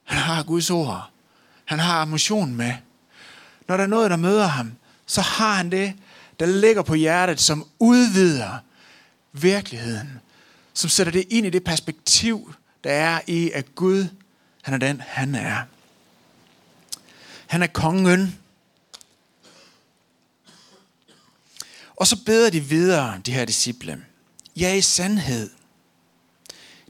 Han 0.05 0.19
har 0.19 0.43
Guds 0.43 0.71
ord. 0.71 1.11
Han 1.65 1.79
har 1.79 2.03
emotion 2.03 2.55
med. 2.55 2.73
Når 3.69 3.77
der 3.77 3.85
er 3.85 3.89
noget, 3.89 4.11
der 4.11 4.17
møder 4.17 4.47
ham, 4.47 4.73
så 5.07 5.21
har 5.21 5.55
han 5.55 5.71
det, 5.71 5.95
der 6.41 6.47
ligger 6.47 6.83
på 6.83 6.95
hjertet, 6.95 7.41
som 7.41 7.67
udvider 7.79 8.59
virkeligheden. 9.33 10.21
Som 10.75 10.91
sætter 10.91 11.13
det 11.13 11.25
ind 11.31 11.47
i 11.47 11.51
det 11.51 11.65
perspektiv, 11.65 12.55
der 12.85 12.93
er 12.93 13.21
i, 13.27 13.51
at 13.51 13.75
Gud, 13.75 14.07
han 14.63 14.75
er 14.75 14.79
den, 14.79 15.01
han 15.01 15.35
er. 15.35 15.63
Han 17.47 17.63
er 17.63 17.67
kongen. 17.67 18.39
Og 21.97 22.07
så 22.07 22.25
beder 22.25 22.51
de 22.51 22.61
videre, 22.61 23.21
de 23.27 23.33
her 23.33 23.45
disciple. 23.45 24.05
Ja, 24.57 24.75
i 24.75 24.81
sandhed. 24.81 25.51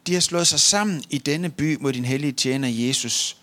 De 0.07 0.15
har 0.15 0.21
slået 0.21 0.47
sig 0.47 0.61
sammen 0.61 1.05
i 1.11 1.19
denne 1.19 1.51
by 1.51 1.77
mod 1.81 1.93
din 1.93 2.05
hellige 2.05 2.33
tjener 2.33 2.69
Jesus, 2.69 3.37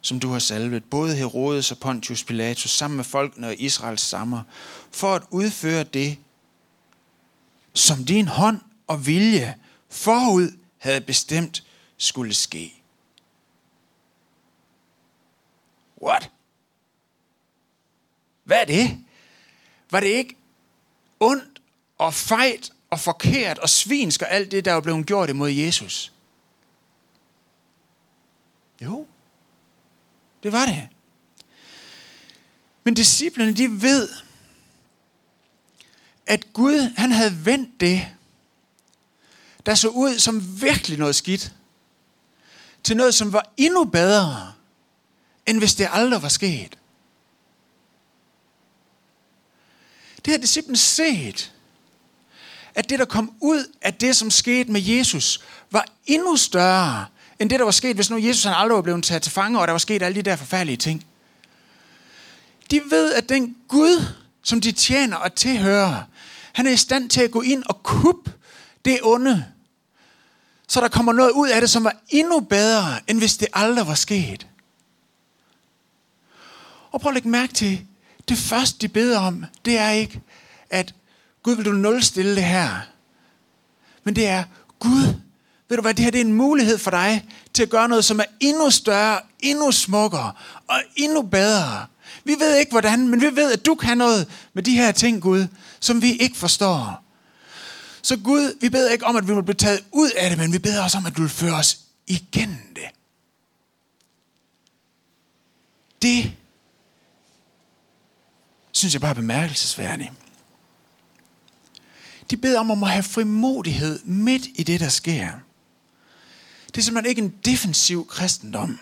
som 0.00 0.20
du 0.20 0.28
har 0.28 0.38
salvet, 0.38 0.84
både 0.84 1.16
Herodes 1.16 1.70
og 1.70 1.78
Pontius 1.78 2.24
Pilatus, 2.24 2.70
sammen 2.70 2.96
med 2.96 3.04
folkene 3.04 3.46
og 3.46 3.54
Israels 3.58 4.02
sammer, 4.02 4.42
for 4.90 5.14
at 5.14 5.22
udføre 5.30 5.84
det, 5.84 6.18
som 7.74 8.04
din 8.04 8.28
hånd 8.28 8.60
og 8.86 9.06
vilje 9.06 9.54
forud 9.90 10.50
havde 10.78 11.00
bestemt 11.00 11.64
skulle 12.04 12.34
ske. 12.34 12.82
What? 16.02 16.30
Hvad 18.44 18.60
er 18.60 18.64
det? 18.64 19.04
Var 19.90 20.00
det 20.00 20.06
ikke 20.06 20.36
ondt 21.20 21.62
og 21.98 22.14
fejt 22.14 22.72
og 22.90 23.00
forkert 23.00 23.58
og 23.58 23.68
svinsk 23.68 24.22
og 24.22 24.30
alt 24.30 24.50
det, 24.50 24.64
der 24.64 24.72
er 24.72 24.80
blevet 24.80 25.06
gjort 25.06 25.30
imod 25.30 25.50
Jesus? 25.50 26.12
Jo, 28.82 29.06
det 30.42 30.52
var 30.52 30.66
det. 30.66 30.88
Men 32.84 32.94
disciplene, 32.94 33.54
de 33.54 33.82
ved, 33.82 34.08
at 36.26 36.52
Gud, 36.52 36.92
han 36.96 37.12
havde 37.12 37.46
vendt 37.46 37.80
det, 37.80 38.08
der 39.66 39.74
så 39.74 39.88
ud 39.88 40.18
som 40.18 40.62
virkelig 40.62 40.98
noget 40.98 41.16
skidt, 41.16 41.54
til 42.84 42.96
noget, 42.96 43.14
som 43.14 43.32
var 43.32 43.52
endnu 43.56 43.84
bedre, 43.84 44.52
end 45.46 45.58
hvis 45.58 45.74
det 45.74 45.88
aldrig 45.92 46.22
var 46.22 46.28
sket. 46.28 46.78
Det 50.24 50.32
har 50.32 50.38
disciplen 50.38 50.76
set, 50.76 51.52
at 52.74 52.90
det, 52.90 52.98
der 52.98 53.04
kom 53.04 53.34
ud 53.40 53.64
af 53.82 53.94
det, 53.94 54.16
som 54.16 54.30
skete 54.30 54.72
med 54.72 54.80
Jesus, 54.82 55.40
var 55.70 55.86
endnu 56.06 56.36
større, 56.36 57.06
end 57.38 57.50
det, 57.50 57.58
der 57.58 57.64
var 57.64 57.72
sket, 57.72 57.94
hvis 57.94 58.10
nu 58.10 58.16
Jesus 58.16 58.44
han 58.44 58.54
aldrig 58.54 58.76
var 58.76 58.82
blevet 58.82 59.04
taget 59.04 59.22
til 59.22 59.32
fange, 59.32 59.60
og 59.60 59.66
der 59.66 59.72
var 59.72 59.78
sket 59.78 60.02
alle 60.02 60.16
de 60.16 60.30
der 60.30 60.36
forfærdelige 60.36 60.76
ting. 60.76 61.06
De 62.70 62.80
ved, 62.90 63.12
at 63.12 63.28
den 63.28 63.56
Gud, 63.68 64.04
som 64.42 64.60
de 64.60 64.72
tjener 64.72 65.16
og 65.16 65.34
tilhører, 65.34 66.02
han 66.52 66.66
er 66.66 66.70
i 66.70 66.76
stand 66.76 67.10
til 67.10 67.20
at 67.20 67.30
gå 67.30 67.40
ind 67.40 67.64
og 67.66 67.82
kuppe 67.82 68.32
det 68.84 68.98
onde, 69.02 69.44
så 70.68 70.80
der 70.80 70.88
kommer 70.88 71.12
noget 71.12 71.30
ud 71.30 71.48
af 71.48 71.60
det, 71.60 71.70
som 71.70 71.84
var 71.84 71.96
endnu 72.08 72.40
bedre, 72.40 73.00
end 73.08 73.18
hvis 73.18 73.36
det 73.36 73.48
aldrig 73.52 73.86
var 73.86 73.94
sket. 73.94 74.46
Og 76.92 77.00
prøv 77.00 77.10
at 77.10 77.14
lægge 77.14 77.28
mærke 77.28 77.52
til, 77.52 77.86
det 78.28 78.38
første, 78.38 78.78
de 78.78 78.88
beder 78.88 79.18
om, 79.18 79.44
det 79.64 79.78
er 79.78 79.90
ikke, 79.90 80.20
at 80.70 80.94
Gud 81.42 81.54
vil 81.54 81.64
du 81.64 81.72
nulstille 81.72 82.36
det 82.36 82.44
her. 82.44 82.68
Men 84.04 84.16
det 84.16 84.26
er, 84.26 84.44
Gud, 84.78 85.14
ved 85.68 85.76
du 85.76 85.80
hvad, 85.82 85.94
det 85.94 86.04
her 86.04 86.10
det 86.10 86.20
er 86.20 86.24
en 86.24 86.32
mulighed 86.32 86.78
for 86.78 86.90
dig 86.90 87.28
til 87.54 87.62
at 87.62 87.70
gøre 87.70 87.88
noget, 87.88 88.04
som 88.04 88.20
er 88.20 88.24
endnu 88.40 88.70
større, 88.70 89.20
endnu 89.40 89.72
smukkere 89.72 90.32
og 90.66 90.82
endnu 90.96 91.22
bedre. 91.22 91.86
Vi 92.24 92.36
ved 92.38 92.56
ikke 92.56 92.70
hvordan, 92.70 93.08
men 93.08 93.20
vi 93.20 93.36
ved, 93.36 93.52
at 93.52 93.66
du 93.66 93.74
kan 93.74 93.98
noget 93.98 94.28
med 94.54 94.62
de 94.62 94.76
her 94.76 94.92
ting, 94.92 95.22
Gud, 95.22 95.46
som 95.80 96.02
vi 96.02 96.12
ikke 96.12 96.36
forstår. 96.36 97.03
Så 98.04 98.16
Gud, 98.16 98.58
vi 98.60 98.68
beder 98.68 98.90
ikke 98.92 99.06
om, 99.06 99.16
at 99.16 99.28
vi 99.28 99.34
vil 99.34 99.42
blive 99.42 99.54
taget 99.54 99.84
ud 99.92 100.10
af 100.10 100.30
det, 100.30 100.38
men 100.38 100.52
vi 100.52 100.58
beder 100.58 100.82
også 100.82 100.98
om, 100.98 101.06
at 101.06 101.16
du 101.16 101.20
vil 101.20 101.30
føre 101.30 101.54
os 101.54 101.80
igennem 102.06 102.74
det. 102.74 102.88
Det 106.02 106.32
synes 108.72 108.94
jeg 108.94 109.00
bare 109.00 109.10
er 109.10 109.14
bemærkelsesværdigt. 109.14 110.12
De 112.30 112.36
beder 112.36 112.60
om 112.60 112.82
at 112.82 112.90
have 112.90 113.02
frimodighed 113.02 114.00
midt 114.04 114.46
i 114.54 114.62
det, 114.62 114.80
der 114.80 114.88
sker. 114.88 115.30
Det 116.66 116.78
er 116.78 116.82
simpelthen 116.82 117.10
ikke 117.10 117.22
en 117.22 117.34
defensiv 117.44 118.06
kristendom, 118.06 118.78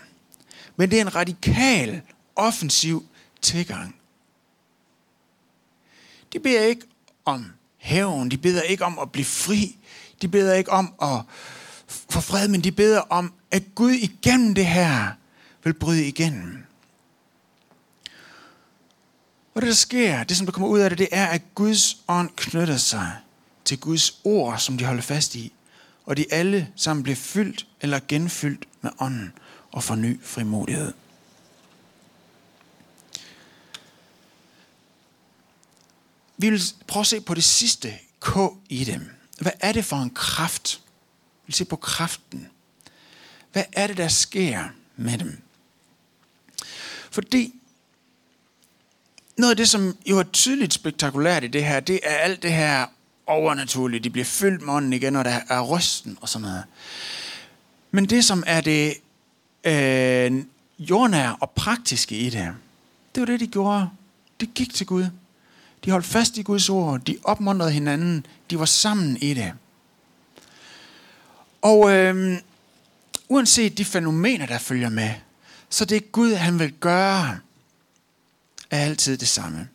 men 0.76 0.90
det 0.90 0.96
er 0.96 1.02
en 1.02 1.14
radikal, 1.14 2.02
offensiv 2.36 3.08
tilgang. 3.42 3.96
De 6.32 6.40
beder 6.40 6.62
ikke 6.62 6.86
om 7.24 7.52
hævn, 7.82 8.30
de 8.30 8.36
beder 8.36 8.62
ikke 8.62 8.84
om 8.84 8.98
at 8.98 9.12
blive 9.12 9.24
fri, 9.24 9.78
de 10.22 10.28
beder 10.28 10.54
ikke 10.54 10.70
om 10.70 10.94
at 11.02 11.20
få 12.10 12.20
fred, 12.20 12.48
men 12.48 12.60
de 12.60 12.72
beder 12.72 13.00
om, 13.00 13.32
at 13.50 13.62
Gud 13.74 13.90
igennem 13.90 14.54
det 14.54 14.66
her 14.66 15.10
vil 15.64 15.74
bryde 15.74 16.06
igennem. 16.06 16.64
Og 19.54 19.62
det, 19.62 19.68
der 19.68 19.74
sker, 19.74 20.24
det 20.24 20.36
som 20.36 20.46
der 20.46 20.52
kommer 20.52 20.68
ud 20.68 20.78
af 20.78 20.90
det, 20.90 20.98
det 20.98 21.08
er, 21.12 21.26
at 21.26 21.42
Guds 21.54 21.96
ånd 22.08 22.30
knytter 22.36 22.76
sig 22.76 23.12
til 23.64 23.80
Guds 23.80 24.20
ord, 24.24 24.58
som 24.58 24.78
de 24.78 24.84
holder 24.84 25.02
fast 25.02 25.34
i. 25.34 25.52
Og 26.04 26.16
de 26.16 26.26
alle 26.30 26.68
sammen 26.76 27.02
bliver 27.02 27.16
fyldt 27.16 27.66
eller 27.80 28.00
genfyldt 28.08 28.68
med 28.82 28.90
ånden 29.00 29.32
og 29.72 29.82
får 29.82 29.94
ny 29.94 30.20
frimodighed. 30.24 30.92
Vi 36.42 36.50
vil 36.50 36.62
prøve 36.86 37.00
at 37.00 37.06
se 37.06 37.20
på 37.20 37.34
det 37.34 37.44
sidste 37.44 37.94
K 38.20 38.38
i 38.68 38.84
dem. 38.84 39.10
Hvad 39.40 39.52
er 39.60 39.72
det 39.72 39.84
for 39.84 39.96
en 39.96 40.10
kraft? 40.10 40.80
Vi 40.84 41.46
vil 41.46 41.54
se 41.54 41.64
på 41.64 41.76
kraften. 41.76 42.48
Hvad 43.52 43.64
er 43.72 43.86
det, 43.86 43.96
der 43.96 44.08
sker 44.08 44.64
med 44.96 45.18
dem? 45.18 45.42
Fordi 47.10 47.54
noget 49.36 49.50
af 49.50 49.56
det, 49.56 49.68
som 49.68 49.96
jo 50.06 50.18
er 50.18 50.22
tydeligt 50.22 50.74
spektakulært 50.74 51.44
i 51.44 51.46
det 51.46 51.64
her, 51.64 51.80
det 51.80 52.00
er 52.02 52.14
alt 52.14 52.42
det 52.42 52.52
her 52.52 52.86
overnaturlige. 53.26 54.00
De 54.00 54.10
bliver 54.10 54.24
fyldt 54.24 54.62
med 54.62 54.74
ånden 54.74 54.92
igen, 54.92 55.16
og 55.16 55.24
der 55.24 55.40
er 55.48 55.60
rysten 55.60 56.18
og 56.20 56.28
sådan 56.28 56.48
noget. 56.48 56.64
Men 57.90 58.06
det, 58.06 58.24
som 58.24 58.44
er 58.46 58.60
det 58.60 58.94
øh, 59.64 60.44
jordnære 60.78 61.36
og 61.40 61.50
praktiske 61.50 62.18
i 62.18 62.30
det, 62.30 62.54
det 63.14 63.20
var 63.20 63.26
det, 63.26 63.40
de 63.40 63.46
gjorde. 63.46 63.90
De 64.40 64.46
gik 64.46 64.74
til 64.74 64.86
Gud. 64.86 65.06
De 65.84 65.90
holdt 65.90 66.06
fast 66.06 66.38
i 66.38 66.42
Guds 66.42 66.68
ord. 66.68 67.00
De 67.00 67.18
opmuntrede 67.24 67.72
hinanden. 67.72 68.26
De 68.50 68.58
var 68.58 68.64
sammen 68.64 69.16
i 69.16 69.34
det. 69.34 69.52
Og 71.62 71.92
øh, 71.92 72.38
uanset 73.28 73.78
de 73.78 73.84
fænomener, 73.84 74.46
der 74.46 74.58
følger 74.58 74.88
med, 74.88 75.10
så 75.68 75.84
det 75.84 76.12
Gud, 76.12 76.34
han 76.34 76.58
vil 76.58 76.72
gøre, 76.72 77.38
er 78.70 78.84
altid 78.84 79.18
det 79.18 79.28
samme. 79.28 79.68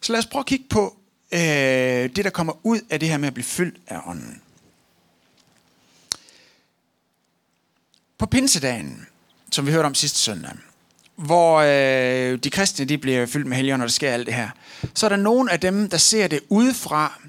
Så 0.00 0.12
lad 0.12 0.18
os 0.18 0.26
prøve 0.26 0.40
at 0.40 0.46
kigge 0.46 0.64
på 0.70 0.96
øh, 1.32 1.40
det, 2.16 2.24
der 2.24 2.30
kommer 2.30 2.66
ud 2.66 2.80
af 2.90 3.00
det 3.00 3.08
her 3.08 3.18
med 3.18 3.26
at 3.26 3.34
blive 3.34 3.44
fyldt 3.44 3.80
af 3.86 4.00
ånden. 4.06 4.42
På 8.18 8.26
pinsedagen, 8.26 9.06
som 9.50 9.66
vi 9.66 9.72
hørte 9.72 9.86
om 9.86 9.94
sidste 9.94 10.18
søndag, 10.18 10.52
hvor 11.22 11.58
øh, 11.58 12.38
de 12.38 12.50
kristne 12.50 12.84
de 12.84 12.98
bliver 12.98 13.26
fyldt 13.26 13.46
med 13.46 13.56
helgen, 13.56 13.78
når 13.78 13.86
der 13.86 13.92
sker 13.92 14.10
alt 14.10 14.26
det 14.26 14.34
her, 14.34 14.48
så 14.94 15.06
er 15.06 15.08
der 15.08 15.16
nogen 15.16 15.48
af 15.48 15.60
dem, 15.60 15.88
der 15.88 15.96
ser 15.96 16.28
det 16.28 16.40
udefra, 16.48 17.20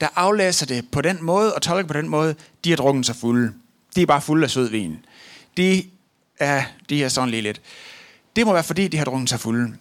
der 0.00 0.08
aflæser 0.16 0.66
det 0.66 0.84
på 0.92 1.00
den 1.00 1.18
måde 1.22 1.54
og 1.54 1.62
tolker 1.62 1.86
på 1.86 1.92
den 1.92 2.08
måde, 2.08 2.34
de 2.64 2.70
har 2.70 2.76
drukket 2.76 3.06
sig 3.06 3.16
fulde. 3.16 3.52
De 3.96 4.02
er 4.02 4.06
bare 4.06 4.20
fulde 4.20 4.44
af 4.44 4.50
sødvin. 4.50 4.98
De 5.56 5.84
er, 6.38 6.62
de 6.88 7.04
er 7.04 7.08
sådan 7.08 7.30
lige 7.30 7.42
lidt. 7.42 7.60
Det 8.36 8.46
må 8.46 8.52
være 8.52 8.64
fordi, 8.64 8.88
de 8.88 8.96
har 8.96 9.04
drukket 9.04 9.28
sig 9.28 9.40
fulde. 9.40 9.74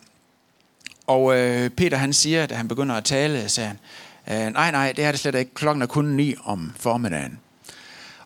Og 1.07 1.37
øh, 1.37 1.69
Peter 1.69 1.97
han 1.97 2.13
siger, 2.13 2.45
da 2.45 2.55
han 2.55 2.67
begynder 2.67 2.95
at 2.95 3.03
tale, 3.03 3.49
sagde 3.49 3.75
han, 4.25 4.47
øh, 4.47 4.53
nej, 4.53 4.71
nej, 4.71 4.91
det 4.91 5.05
er 5.05 5.11
det 5.11 5.19
slet 5.19 5.35
ikke. 5.35 5.53
Klokken 5.53 5.81
er 5.81 5.85
kun 5.85 6.05
ni 6.05 6.35
om 6.43 6.71
formiddagen. 6.79 7.39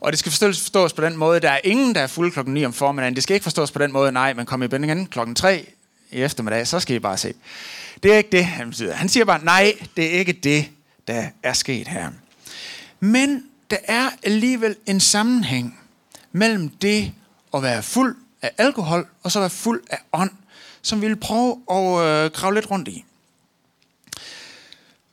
Og 0.05 0.11
det 0.11 0.19
skal 0.19 0.31
forstås, 0.31 0.61
forstås 0.61 0.93
på 0.93 1.01
den 1.01 1.17
måde, 1.17 1.39
der 1.39 1.49
er 1.49 1.59
ingen, 1.63 1.95
der 1.95 2.01
er 2.01 2.07
fuld 2.07 2.31
klokken 2.31 2.53
9 2.53 2.65
om 2.65 2.73
formiddagen. 2.73 3.15
Det 3.15 3.23
skal 3.23 3.33
ikke 3.33 3.43
forstås 3.43 3.71
på 3.71 3.79
den 3.79 3.91
måde, 3.91 4.11
nej, 4.11 4.33
man 4.33 4.45
kommer 4.45 4.65
i 4.65 4.67
bænding 4.67 4.91
igen 4.91 5.05
klokken 5.05 5.35
3 5.35 5.73
i 6.11 6.21
eftermiddag, 6.21 6.67
så 6.67 6.79
skal 6.79 6.95
I 6.95 6.99
bare 6.99 7.17
se. 7.17 7.33
Det 8.03 8.13
er 8.13 8.17
ikke 8.17 8.29
det, 8.31 8.45
han 8.45 8.73
siger. 8.73 8.93
Han 8.93 9.09
siger 9.09 9.25
bare, 9.25 9.43
nej, 9.43 9.77
det 9.97 10.05
er 10.05 10.19
ikke 10.19 10.33
det, 10.33 10.69
der 11.07 11.29
er 11.43 11.53
sket 11.53 11.87
her. 11.87 12.11
Men 12.99 13.43
der 13.69 13.77
er 13.83 14.09
alligevel 14.23 14.75
en 14.85 14.99
sammenhæng 14.99 15.79
mellem 16.31 16.69
det 16.69 17.11
at 17.53 17.63
være 17.63 17.83
fuld 17.83 18.15
af 18.41 18.51
alkohol, 18.57 19.07
og 19.23 19.31
så 19.31 19.39
være 19.39 19.49
fuld 19.49 19.83
af 19.89 19.99
ånd, 20.13 20.31
som 20.81 21.01
vi 21.01 21.07
vil 21.07 21.15
prøve 21.15 21.61
at 21.71 22.35
øh, 22.45 22.53
lidt 22.53 22.71
rundt 22.71 22.87
i. 22.87 23.05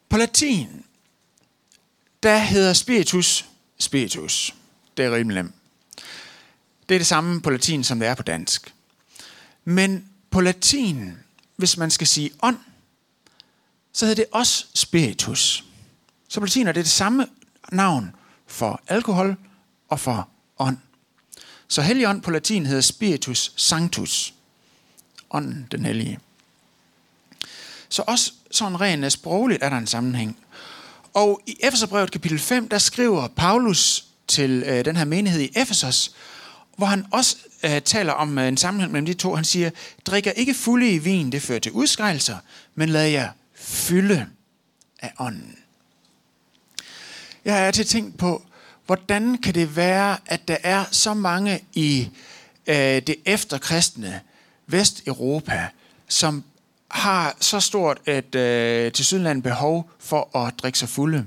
På 0.08 0.16
latin, 0.16 0.68
der 2.22 2.38
hedder 2.38 2.72
spiritus 2.72 3.46
spiritus. 3.78 4.54
Det 4.96 5.04
er 5.04 5.14
rimelig 5.14 5.42
nemt. 5.42 5.54
Det 6.88 6.94
er 6.94 6.98
det 6.98 7.06
samme 7.06 7.40
på 7.40 7.50
latin, 7.50 7.84
som 7.84 7.98
det 7.98 8.08
er 8.08 8.14
på 8.14 8.22
dansk. 8.22 8.74
Men 9.64 10.08
på 10.30 10.40
latin, 10.40 11.18
hvis 11.56 11.76
man 11.76 11.90
skal 11.90 12.06
sige 12.06 12.30
ånd, 12.42 12.58
så 13.92 14.06
hedder 14.06 14.22
det 14.22 14.32
også 14.32 14.66
spiritus. 14.74 15.64
Så 16.28 16.40
på 16.40 16.46
latin 16.46 16.66
er 16.66 16.72
det 16.72 16.84
det 16.84 16.92
samme 16.92 17.26
navn 17.72 18.16
for 18.46 18.82
alkohol 18.88 19.36
og 19.88 20.00
for 20.00 20.28
ånd. 20.58 20.76
Så 21.68 21.82
helligånd 21.82 22.22
på 22.22 22.30
latin 22.30 22.66
hedder 22.66 22.80
spiritus 22.80 23.52
sanctus. 23.56 24.34
Ånden, 25.30 25.68
den 25.70 25.84
hellige. 25.84 26.18
Så 27.88 28.02
også 28.06 28.32
sådan 28.50 28.80
rent 28.80 29.12
sprogligt 29.12 29.62
er 29.62 29.68
der 29.68 29.76
en 29.76 29.86
sammenhæng. 29.86 30.38
Og 31.14 31.40
i 31.46 31.56
Efeserbrevet 31.60 32.10
kapitel 32.10 32.38
5, 32.38 32.68
der 32.68 32.78
skriver 32.78 33.28
Paulus 33.28 34.04
til 34.32 34.62
øh, 34.66 34.84
den 34.84 34.96
her 34.96 35.04
menighed 35.04 35.40
i 35.40 35.52
Efesos, 35.56 36.12
hvor 36.76 36.86
han 36.86 37.06
også 37.10 37.36
øh, 37.62 37.82
taler 37.82 38.12
om 38.12 38.38
øh, 38.38 38.48
en 38.48 38.56
sammenhæng 38.56 38.92
mellem 38.92 39.06
de 39.06 39.14
to. 39.14 39.34
Han 39.34 39.44
siger, 39.44 39.70
drikker 40.06 40.30
ikke 40.30 40.54
fulde 40.54 40.90
i 40.90 40.98
vin, 40.98 41.32
det 41.32 41.42
fører 41.42 41.58
til 41.58 41.72
udskejelser, 41.72 42.36
men 42.74 42.88
lad 42.88 43.06
jer 43.06 43.28
fylde 43.54 44.26
af 45.02 45.12
ånden. 45.18 45.56
Jeg 47.44 47.66
er 47.66 47.70
til 47.70 47.86
tænkt 47.86 48.18
på, 48.18 48.42
hvordan 48.86 49.38
kan 49.38 49.54
det 49.54 49.76
være, 49.76 50.16
at 50.26 50.48
der 50.48 50.56
er 50.62 50.84
så 50.90 51.14
mange 51.14 51.60
i 51.72 52.08
øh, 52.66 52.76
det 52.76 53.16
efterkristne 53.24 54.20
Vesteuropa, 54.66 55.68
som 56.08 56.44
har 56.88 57.36
så 57.40 57.60
stort 57.60 57.98
et 58.08 58.34
øh, 58.34 58.92
tilsyneladende 58.92 59.42
behov 59.42 59.90
for 59.98 60.36
at 60.36 60.54
drikke 60.58 60.78
sig 60.78 60.88
fulde. 60.88 61.26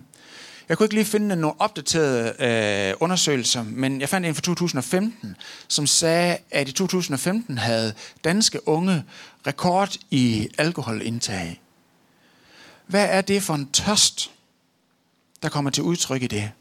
Jeg 0.70 0.78
kunne 0.78 0.86
ikke 0.86 0.96
lige 0.96 1.06
finde 1.06 1.36
nogle 1.36 1.62
opdaterede 1.62 2.34
øh, 2.40 2.94
undersøgelser, 3.00 3.64
men 3.64 4.02
jeg 4.02 4.10
fandt 4.10 4.28
en 4.28 4.36
fra 4.36 4.42
2015, 4.42 5.36
som 5.68 5.88
sagde, 5.88 6.38
at 6.52 6.70
i 6.70 6.72
2015 6.72 7.58
havde 7.58 7.94
danske 8.24 8.68
unge 8.68 9.04
rekord 9.48 9.96
i 10.12 10.50
alkoholindtag. 10.58 11.62
Hvad 12.88 13.08
er 13.10 13.22
det 13.22 13.44
for 13.44 13.54
en 13.54 13.72
tørst, 13.72 14.32
der 15.44 15.50
kommer 15.50 15.72
til 15.72 15.84
udtryk 15.84 16.24
i 16.24 16.28
det? 16.28 16.52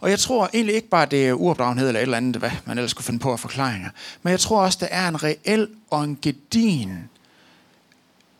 Og 0.00 0.10
jeg 0.10 0.18
tror 0.18 0.50
egentlig 0.54 0.74
ikke 0.74 0.88
bare, 0.88 1.06
det 1.06 1.28
er 1.28 1.32
uopdragenhed 1.32 1.88
eller 1.88 2.00
et 2.00 2.02
eller 2.02 2.16
andet, 2.16 2.36
hvad 2.36 2.50
man 2.64 2.78
ellers 2.78 2.90
skulle 2.90 3.04
finde 3.04 3.18
på 3.18 3.32
af 3.32 3.40
forklaringer. 3.40 3.90
Men 4.22 4.30
jeg 4.30 4.40
tror 4.40 4.62
også, 4.62 4.78
der 4.80 4.86
er 4.86 5.08
en 5.08 5.22
reel 5.22 5.68
og 5.90 6.04
en 6.04 6.18
gedin. 6.22 6.98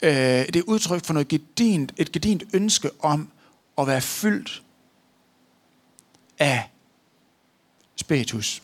Øh, 0.03 0.13
det 0.13 0.57
er 0.57 0.63
udtryk 0.67 1.05
for 1.05 1.13
noget 1.13 1.29
gedint, 1.29 1.93
et 1.97 2.13
gedint 2.13 2.43
ønske 2.53 2.91
om 3.01 3.29
at 3.79 3.87
være 3.87 4.01
fyldt 4.01 4.63
af 6.39 6.71
spiritus. 7.97 8.63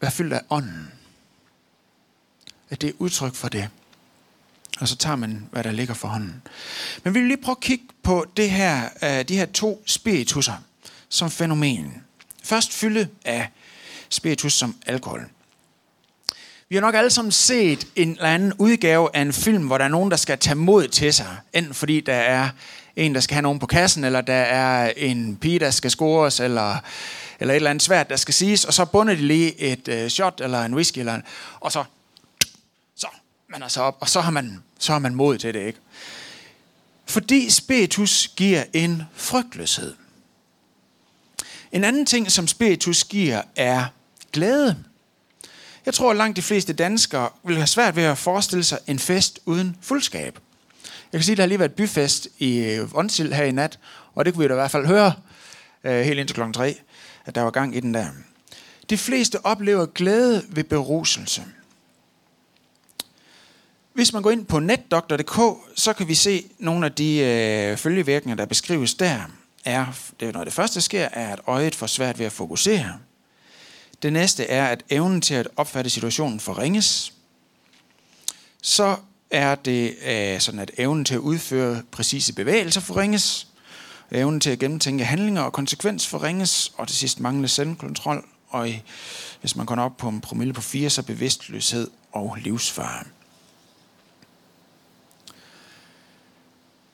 Være 0.00 0.10
fyldt 0.10 0.32
af 0.32 0.42
ånden. 0.50 0.92
At 2.70 2.80
det 2.80 2.90
er 2.90 2.94
udtryk 2.98 3.34
for 3.34 3.48
det. 3.48 3.68
Og 4.80 4.88
så 4.88 4.96
tager 4.96 5.16
man, 5.16 5.48
hvad 5.50 5.64
der 5.64 5.72
ligger 5.72 5.94
for 5.94 6.08
hånden. 6.08 6.42
Men 7.04 7.14
vi 7.14 7.18
vil 7.18 7.28
lige 7.28 7.42
prøve 7.42 7.56
at 7.56 7.62
kigge 7.62 7.84
på 8.02 8.26
det 8.36 8.50
her, 8.50 8.88
øh, 9.02 9.28
de 9.28 9.36
her 9.36 9.46
to 9.46 9.82
spiritusser 9.86 10.56
som 11.08 11.30
fænomen. 11.30 12.04
Først 12.42 12.72
fylde 12.72 13.08
af 13.24 13.48
spiritus 14.08 14.52
som 14.52 14.76
alkohol. 14.86 15.28
Vi 16.70 16.76
har 16.76 16.80
nok 16.80 16.94
alle 16.94 17.10
sammen 17.10 17.32
set 17.32 17.86
en 17.96 18.10
eller 18.10 18.24
anden 18.24 18.52
udgave 18.58 19.16
af 19.16 19.20
en 19.20 19.32
film, 19.32 19.66
hvor 19.66 19.78
der 19.78 19.84
er 19.84 19.88
nogen, 19.88 20.10
der 20.10 20.16
skal 20.16 20.38
tage 20.38 20.54
mod 20.54 20.88
til 20.88 21.14
sig. 21.14 21.36
Enten 21.52 21.74
fordi 21.74 22.00
der 22.00 22.14
er 22.14 22.48
en, 22.96 23.14
der 23.14 23.20
skal 23.20 23.34
have 23.34 23.42
nogen 23.42 23.58
på 23.58 23.66
kassen, 23.66 24.04
eller 24.04 24.20
der 24.20 24.34
er 24.34 24.92
en 24.96 25.36
pige, 25.36 25.58
der 25.58 25.70
skal 25.70 25.90
scores, 25.90 26.40
eller, 26.40 26.76
eller 27.40 27.54
et 27.54 27.56
eller 27.56 27.70
andet 27.70 27.82
svært, 27.82 28.10
der 28.10 28.16
skal 28.16 28.34
siges. 28.34 28.64
Og 28.64 28.74
så 28.74 28.84
bunder 28.84 29.14
de 29.14 29.20
lige 29.20 29.60
et 29.60 29.88
øh, 29.88 30.08
shot, 30.08 30.40
eller 30.40 30.64
en 30.64 30.74
whisky, 30.74 30.98
eller 30.98 31.14
en, 31.14 31.22
og 31.60 31.72
så, 31.72 31.84
så 32.96 33.06
man 33.48 33.62
er 33.62 33.68
så 33.68 33.82
op, 33.82 33.96
og 34.00 34.08
så 34.08 34.20
har 34.20 34.30
man, 34.30 34.62
så 34.78 34.92
har 34.92 34.98
man 34.98 35.14
mod 35.14 35.38
til 35.38 35.54
det, 35.54 35.66
ikke? 35.66 35.78
Fordi 37.06 37.50
spiritus 37.50 38.28
giver 38.36 38.64
en 38.72 39.02
frygtløshed. 39.14 39.94
En 41.72 41.84
anden 41.84 42.06
ting, 42.06 42.32
som 42.32 42.46
spiritus 42.46 43.04
giver, 43.04 43.42
er 43.56 43.84
glæde. 44.32 44.84
Jeg 45.86 45.94
tror, 45.94 46.10
at 46.10 46.16
langt 46.16 46.36
de 46.36 46.42
fleste 46.42 46.72
danskere 46.72 47.28
vil 47.44 47.56
have 47.56 47.66
svært 47.66 47.96
ved 47.96 48.02
at 48.02 48.18
forestille 48.18 48.64
sig 48.64 48.78
en 48.86 48.98
fest 48.98 49.40
uden 49.46 49.76
fuldskab. 49.80 50.38
Jeg 51.12 51.18
kan 51.18 51.24
sige, 51.24 51.32
at 51.32 51.36
der 51.36 51.42
har 51.42 51.48
lige 51.48 51.58
været 51.58 51.74
byfest 51.74 52.28
i 52.38 52.58
øh, 52.58 52.88
Onsil 52.94 53.34
her 53.34 53.44
i 53.44 53.52
nat, 53.52 53.78
og 54.14 54.24
det 54.24 54.34
kunne 54.34 54.42
vi 54.42 54.48
da 54.48 54.54
i 54.54 54.56
hvert 54.56 54.70
fald 54.70 54.86
høre 54.86 55.12
øh, 55.84 56.00
helt 56.00 56.18
indtil 56.18 56.34
klokken 56.34 56.54
3, 56.54 56.80
at 57.24 57.34
der 57.34 57.42
var 57.42 57.50
gang 57.50 57.76
i 57.76 57.80
den 57.80 57.94
der. 57.94 58.06
De 58.90 58.98
fleste 58.98 59.46
oplever 59.46 59.86
glæde 59.86 60.42
ved 60.48 60.64
beruselse. 60.64 61.44
Hvis 63.92 64.12
man 64.12 64.22
går 64.22 64.30
ind 64.30 64.46
på 64.46 64.58
netdoktor.dk, 64.58 65.40
så 65.76 65.92
kan 65.92 66.08
vi 66.08 66.14
se 66.14 66.44
nogle 66.58 66.86
af 66.86 66.92
de 66.92 67.18
øh, 67.18 67.76
følgevirkninger, 67.76 68.36
der 68.36 68.46
beskrives 68.46 68.94
der. 68.94 69.20
Er, 69.64 69.86
det 70.20 70.28
er 70.28 70.32
noget 70.32 70.46
det 70.46 70.54
første, 70.54 70.74
der 70.74 70.80
sker, 70.80 71.08
er, 71.12 71.32
at 71.32 71.40
øjet 71.46 71.74
får 71.74 71.86
svært 71.86 72.18
ved 72.18 72.26
at 72.26 72.32
fokusere. 72.32 72.98
Det 74.02 74.12
næste 74.12 74.44
er, 74.46 74.66
at 74.66 74.82
evnen 74.90 75.20
til 75.20 75.34
at 75.34 75.48
opfatte 75.56 75.90
situationen 75.90 76.40
forringes. 76.40 77.12
Så 78.62 78.96
er 79.30 79.54
det 79.54 79.96
øh, 80.06 80.40
sådan, 80.40 80.60
at 80.60 80.70
evnen 80.78 81.04
til 81.04 81.14
at 81.14 81.20
udføre 81.20 81.82
præcise 81.90 82.32
bevægelser 82.32 82.80
forringes. 82.80 83.46
Evnen 84.10 84.40
til 84.40 84.50
at 84.50 84.58
gennemtænke 84.58 85.04
handlinger 85.04 85.42
og 85.42 85.52
konsekvens 85.52 86.06
forringes. 86.06 86.72
Og 86.76 86.88
til 86.88 86.96
sidst 86.96 87.20
manglende 87.20 87.48
selvkontrol. 87.48 88.24
Og 88.48 88.70
i, 88.70 88.82
hvis 89.40 89.56
man 89.56 89.66
kommer 89.66 89.84
op 89.84 89.96
på 89.96 90.08
en 90.08 90.20
promille 90.20 90.52
på 90.52 90.60
4, 90.60 90.90
så 90.90 91.02
bevidstløshed 91.02 91.90
og 92.12 92.36
livsfare. 92.40 93.04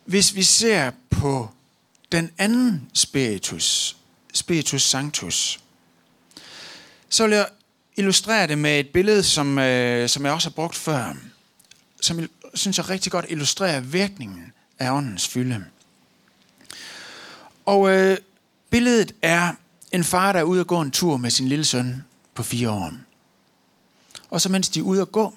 Hvis 0.04 0.34
vi 0.34 0.42
ser 0.42 0.90
på 1.10 1.48
den 2.12 2.30
anden 2.38 2.90
spiritus, 2.94 3.96
spiritus 4.34 4.82
sanctus, 4.82 5.60
så 7.16 7.26
vil 7.26 7.36
jeg 7.36 7.48
illustrere 7.96 8.46
det 8.46 8.58
med 8.58 8.80
et 8.80 8.88
billede, 8.88 9.22
som, 9.22 9.58
øh, 9.58 10.08
som 10.08 10.24
jeg 10.24 10.32
også 10.32 10.48
har 10.48 10.54
brugt 10.54 10.76
før, 10.76 11.14
som 12.00 12.28
synes 12.54 12.78
jeg 12.78 12.88
rigtig 12.88 13.12
godt 13.12 13.26
illustrerer 13.28 13.80
virkningen 13.80 14.52
af 14.78 14.90
åndens 14.90 15.28
fylde. 15.28 15.64
Og 17.66 17.90
øh, 17.90 18.18
billedet 18.70 19.14
er 19.22 19.52
en 19.92 20.04
far, 20.04 20.32
der 20.32 20.40
er 20.40 20.44
ude 20.44 20.60
at 20.60 20.66
gå 20.66 20.80
en 20.80 20.90
tur 20.90 21.16
med 21.16 21.30
sin 21.30 21.48
lille 21.48 21.64
søn 21.64 22.04
på 22.34 22.42
fire 22.42 22.70
år. 22.70 22.92
Og 24.30 24.40
så 24.40 24.48
mens 24.48 24.68
de 24.68 24.78
er 24.78 24.84
ude 24.84 25.02
at 25.02 25.12
gå, 25.12 25.34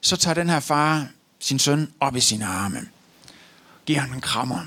så 0.00 0.16
tager 0.16 0.34
den 0.34 0.48
her 0.48 0.60
far 0.60 1.08
sin 1.40 1.58
søn 1.58 1.92
op 2.00 2.16
i 2.16 2.20
sine 2.20 2.46
arme. 2.46 2.88
Giver 3.86 4.00
ham 4.00 4.12
en 4.12 4.20
krammer. 4.20 4.66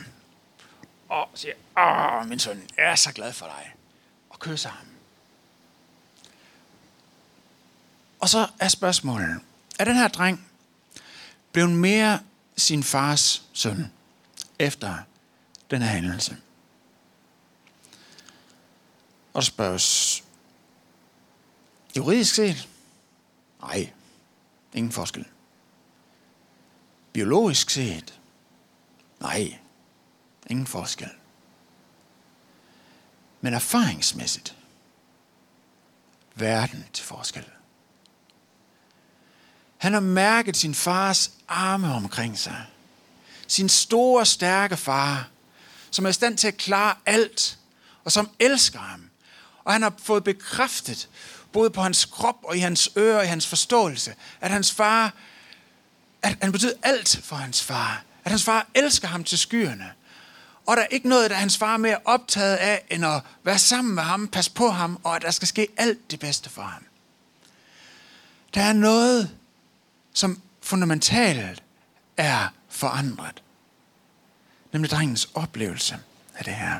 Og 1.09 1.29
siger, 1.35 1.53
åh, 1.77 2.29
min 2.29 2.39
søn, 2.39 2.61
jeg 2.77 2.91
er 2.91 2.95
så 2.95 3.11
glad 3.11 3.33
for 3.33 3.45
dig. 3.45 3.73
Og 4.29 4.39
kysser 4.39 4.69
ham. 4.69 4.88
Og 8.19 8.29
så 8.29 8.47
er 8.59 8.67
spørgsmålet, 8.67 9.39
er 9.79 9.85
den 9.85 9.95
her 9.95 10.07
dreng 10.07 10.47
blevet 11.51 11.69
mere 11.69 12.19
sin 12.57 12.83
fars 12.83 13.43
søn 13.53 13.91
efter 14.59 14.97
den 15.71 15.81
her 15.81 15.89
hændelse? 15.89 16.37
Og 19.33 19.41
der 19.41 19.45
spørges, 19.45 20.23
juridisk 21.97 22.35
set? 22.35 22.69
Nej, 23.61 23.93
ingen 24.73 24.91
forskel. 24.91 25.25
Biologisk 27.13 27.69
set? 27.69 28.19
Nej, 29.19 29.59
ingen 30.47 30.67
forskel. 30.67 31.09
Men 33.41 33.53
erfaringsmæssigt? 33.53 34.55
Verden 36.35 36.85
til 36.93 37.05
forskel. 37.05 37.45
Han 39.79 39.93
har 39.93 39.99
mærket 39.99 40.57
sin 40.57 40.75
fars 40.75 41.31
arme 41.47 41.93
omkring 41.93 42.39
sig. 42.39 42.65
Sin 43.47 43.69
store, 43.69 44.25
stærke 44.25 44.77
far, 44.77 45.27
som 45.91 46.05
er 46.05 46.09
i 46.09 46.13
stand 46.13 46.37
til 46.37 46.47
at 46.47 46.57
klare 46.57 46.95
alt, 47.05 47.57
og 48.03 48.11
som 48.11 48.29
elsker 48.39 48.79
ham. 48.79 49.09
Og 49.63 49.73
han 49.73 49.81
har 49.81 49.93
fået 50.03 50.23
bekræftet, 50.23 51.09
både 51.51 51.69
på 51.69 51.81
hans 51.81 52.05
krop 52.05 52.35
og 52.43 52.57
i 52.57 52.59
hans 52.59 52.89
ører 52.97 53.17
og 53.17 53.23
i 53.23 53.27
hans 53.27 53.47
forståelse, 53.47 54.15
at 54.41 54.51
hans 54.51 54.71
far, 54.71 55.13
at 56.21 56.37
han 56.41 56.51
betyder 56.51 56.73
alt 56.83 57.19
for 57.23 57.35
hans 57.35 57.63
far. 57.63 58.03
At 58.23 58.31
hans 58.31 58.43
far 58.43 58.67
elsker 58.75 59.07
ham 59.07 59.23
til 59.23 59.37
skyerne. 59.37 59.91
Og 60.65 60.77
der 60.77 60.83
er 60.83 60.87
ikke 60.87 61.09
noget, 61.09 61.29
der 61.29 61.35
hans 61.35 61.57
far 61.57 61.77
mere 61.77 61.97
optaget 62.05 62.55
af, 62.55 62.85
end 62.89 63.05
at 63.05 63.21
være 63.43 63.59
sammen 63.59 63.95
med 63.95 64.03
ham, 64.03 64.27
passe 64.27 64.51
på 64.51 64.69
ham, 64.69 64.99
og 65.03 65.15
at 65.15 65.21
der 65.21 65.31
skal 65.31 65.47
ske 65.47 65.67
alt 65.77 66.11
det 66.11 66.19
bedste 66.19 66.49
for 66.49 66.61
ham. 66.61 66.85
Der 68.53 68.61
er 68.61 68.73
noget, 68.73 69.38
som 70.13 70.41
fundamentalt 70.61 71.63
er 72.17 72.47
forandret. 72.69 73.43
Nemlig 74.73 74.91
drengens 74.91 75.29
oplevelse 75.33 75.97
af 76.35 76.43
det 76.45 76.53
her. 76.53 76.79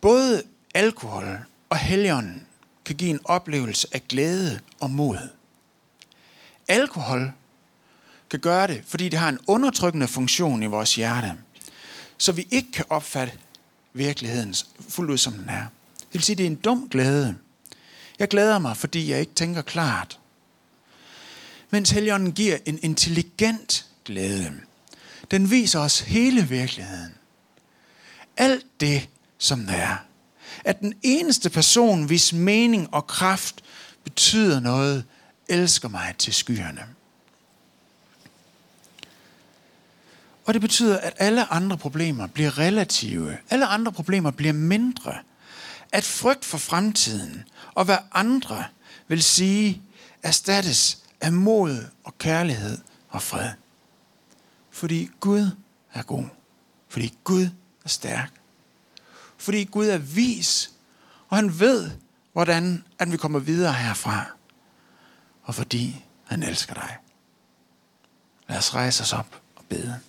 Både 0.00 0.42
alkohol 0.74 1.38
og 1.70 1.76
helgen 1.76 2.46
kan 2.84 2.96
give 2.96 3.10
en 3.10 3.20
oplevelse 3.24 3.88
af 3.92 4.08
glæde 4.08 4.60
og 4.80 4.90
mod. 4.90 5.18
Alkohol 6.68 7.32
kan 8.30 8.40
gøre 8.40 8.66
det, 8.66 8.82
fordi 8.86 9.08
det 9.08 9.18
har 9.18 9.28
en 9.28 9.38
undertrykkende 9.46 10.08
funktion 10.08 10.62
i 10.62 10.66
vores 10.66 10.94
hjerte, 10.94 11.34
så 12.18 12.32
vi 12.32 12.48
ikke 12.50 12.72
kan 12.72 12.84
opfatte 12.88 13.38
virkeligheden 13.92 14.54
fuldt 14.88 15.10
ud, 15.10 15.18
som 15.18 15.32
den 15.32 15.48
er. 15.48 15.66
Det 15.98 16.12
vil 16.12 16.22
sige, 16.22 16.34
at 16.34 16.38
det 16.38 16.46
er 16.46 16.50
en 16.50 16.56
dum 16.56 16.88
glæde. 16.88 17.36
Jeg 18.18 18.28
glæder 18.28 18.58
mig, 18.58 18.76
fordi 18.76 19.10
jeg 19.10 19.20
ikke 19.20 19.34
tænker 19.34 19.62
klart. 19.62 20.18
Mens 21.70 21.90
Helligånden 21.90 22.32
giver 22.32 22.58
en 22.66 22.78
intelligent 22.82 23.86
glæde. 24.04 24.52
Den 25.30 25.50
viser 25.50 25.80
os 25.80 26.00
hele 26.00 26.48
virkeligheden. 26.48 27.14
Alt 28.36 28.66
det, 28.80 29.08
som 29.38 29.66
der 29.66 29.72
er. 29.72 29.96
At 30.64 30.80
den 30.80 30.94
eneste 31.02 31.50
person, 31.50 32.04
hvis 32.04 32.32
mening 32.32 32.94
og 32.94 33.06
kraft 33.06 33.64
betyder 34.04 34.60
noget, 34.60 35.04
elsker 35.48 35.88
mig 35.88 36.14
til 36.18 36.34
skyerne. 36.34 36.86
Og 40.44 40.54
det 40.54 40.60
betyder, 40.60 40.98
at 40.98 41.12
alle 41.16 41.52
andre 41.52 41.78
problemer 41.78 42.26
bliver 42.26 42.58
relative. 42.58 43.38
Alle 43.50 43.66
andre 43.66 43.92
problemer 43.92 44.30
bliver 44.30 44.52
mindre. 44.52 45.14
At 45.96 46.04
frygt 46.04 46.44
for 46.44 46.58
fremtiden 46.58 47.48
og 47.74 47.84
hvad 47.84 47.98
andre 48.12 48.64
vil 49.08 49.22
sige, 49.22 49.82
erstattes 50.22 51.02
af 51.20 51.32
mod 51.32 51.84
og 52.04 52.18
kærlighed 52.18 52.78
og 53.08 53.22
fred. 53.22 53.50
Fordi 54.70 55.10
Gud 55.20 55.50
er 55.92 56.02
god. 56.02 56.24
Fordi 56.88 57.14
Gud 57.24 57.48
er 57.84 57.88
stærk. 57.88 58.32
Fordi 59.36 59.64
Gud 59.64 59.86
er 59.86 59.98
vis, 59.98 60.70
og 61.28 61.36
han 61.36 61.60
ved, 61.60 61.90
hvordan 62.32 62.84
at 62.98 63.12
vi 63.12 63.16
kommer 63.16 63.38
videre 63.38 63.72
herfra. 63.72 64.26
Og 65.42 65.54
fordi 65.54 66.04
han 66.24 66.42
elsker 66.42 66.74
dig. 66.74 66.96
Lad 68.48 68.58
os 68.58 68.74
rejse 68.74 69.02
os 69.02 69.12
op 69.12 69.40
og 69.56 69.64
bede. 69.68 70.00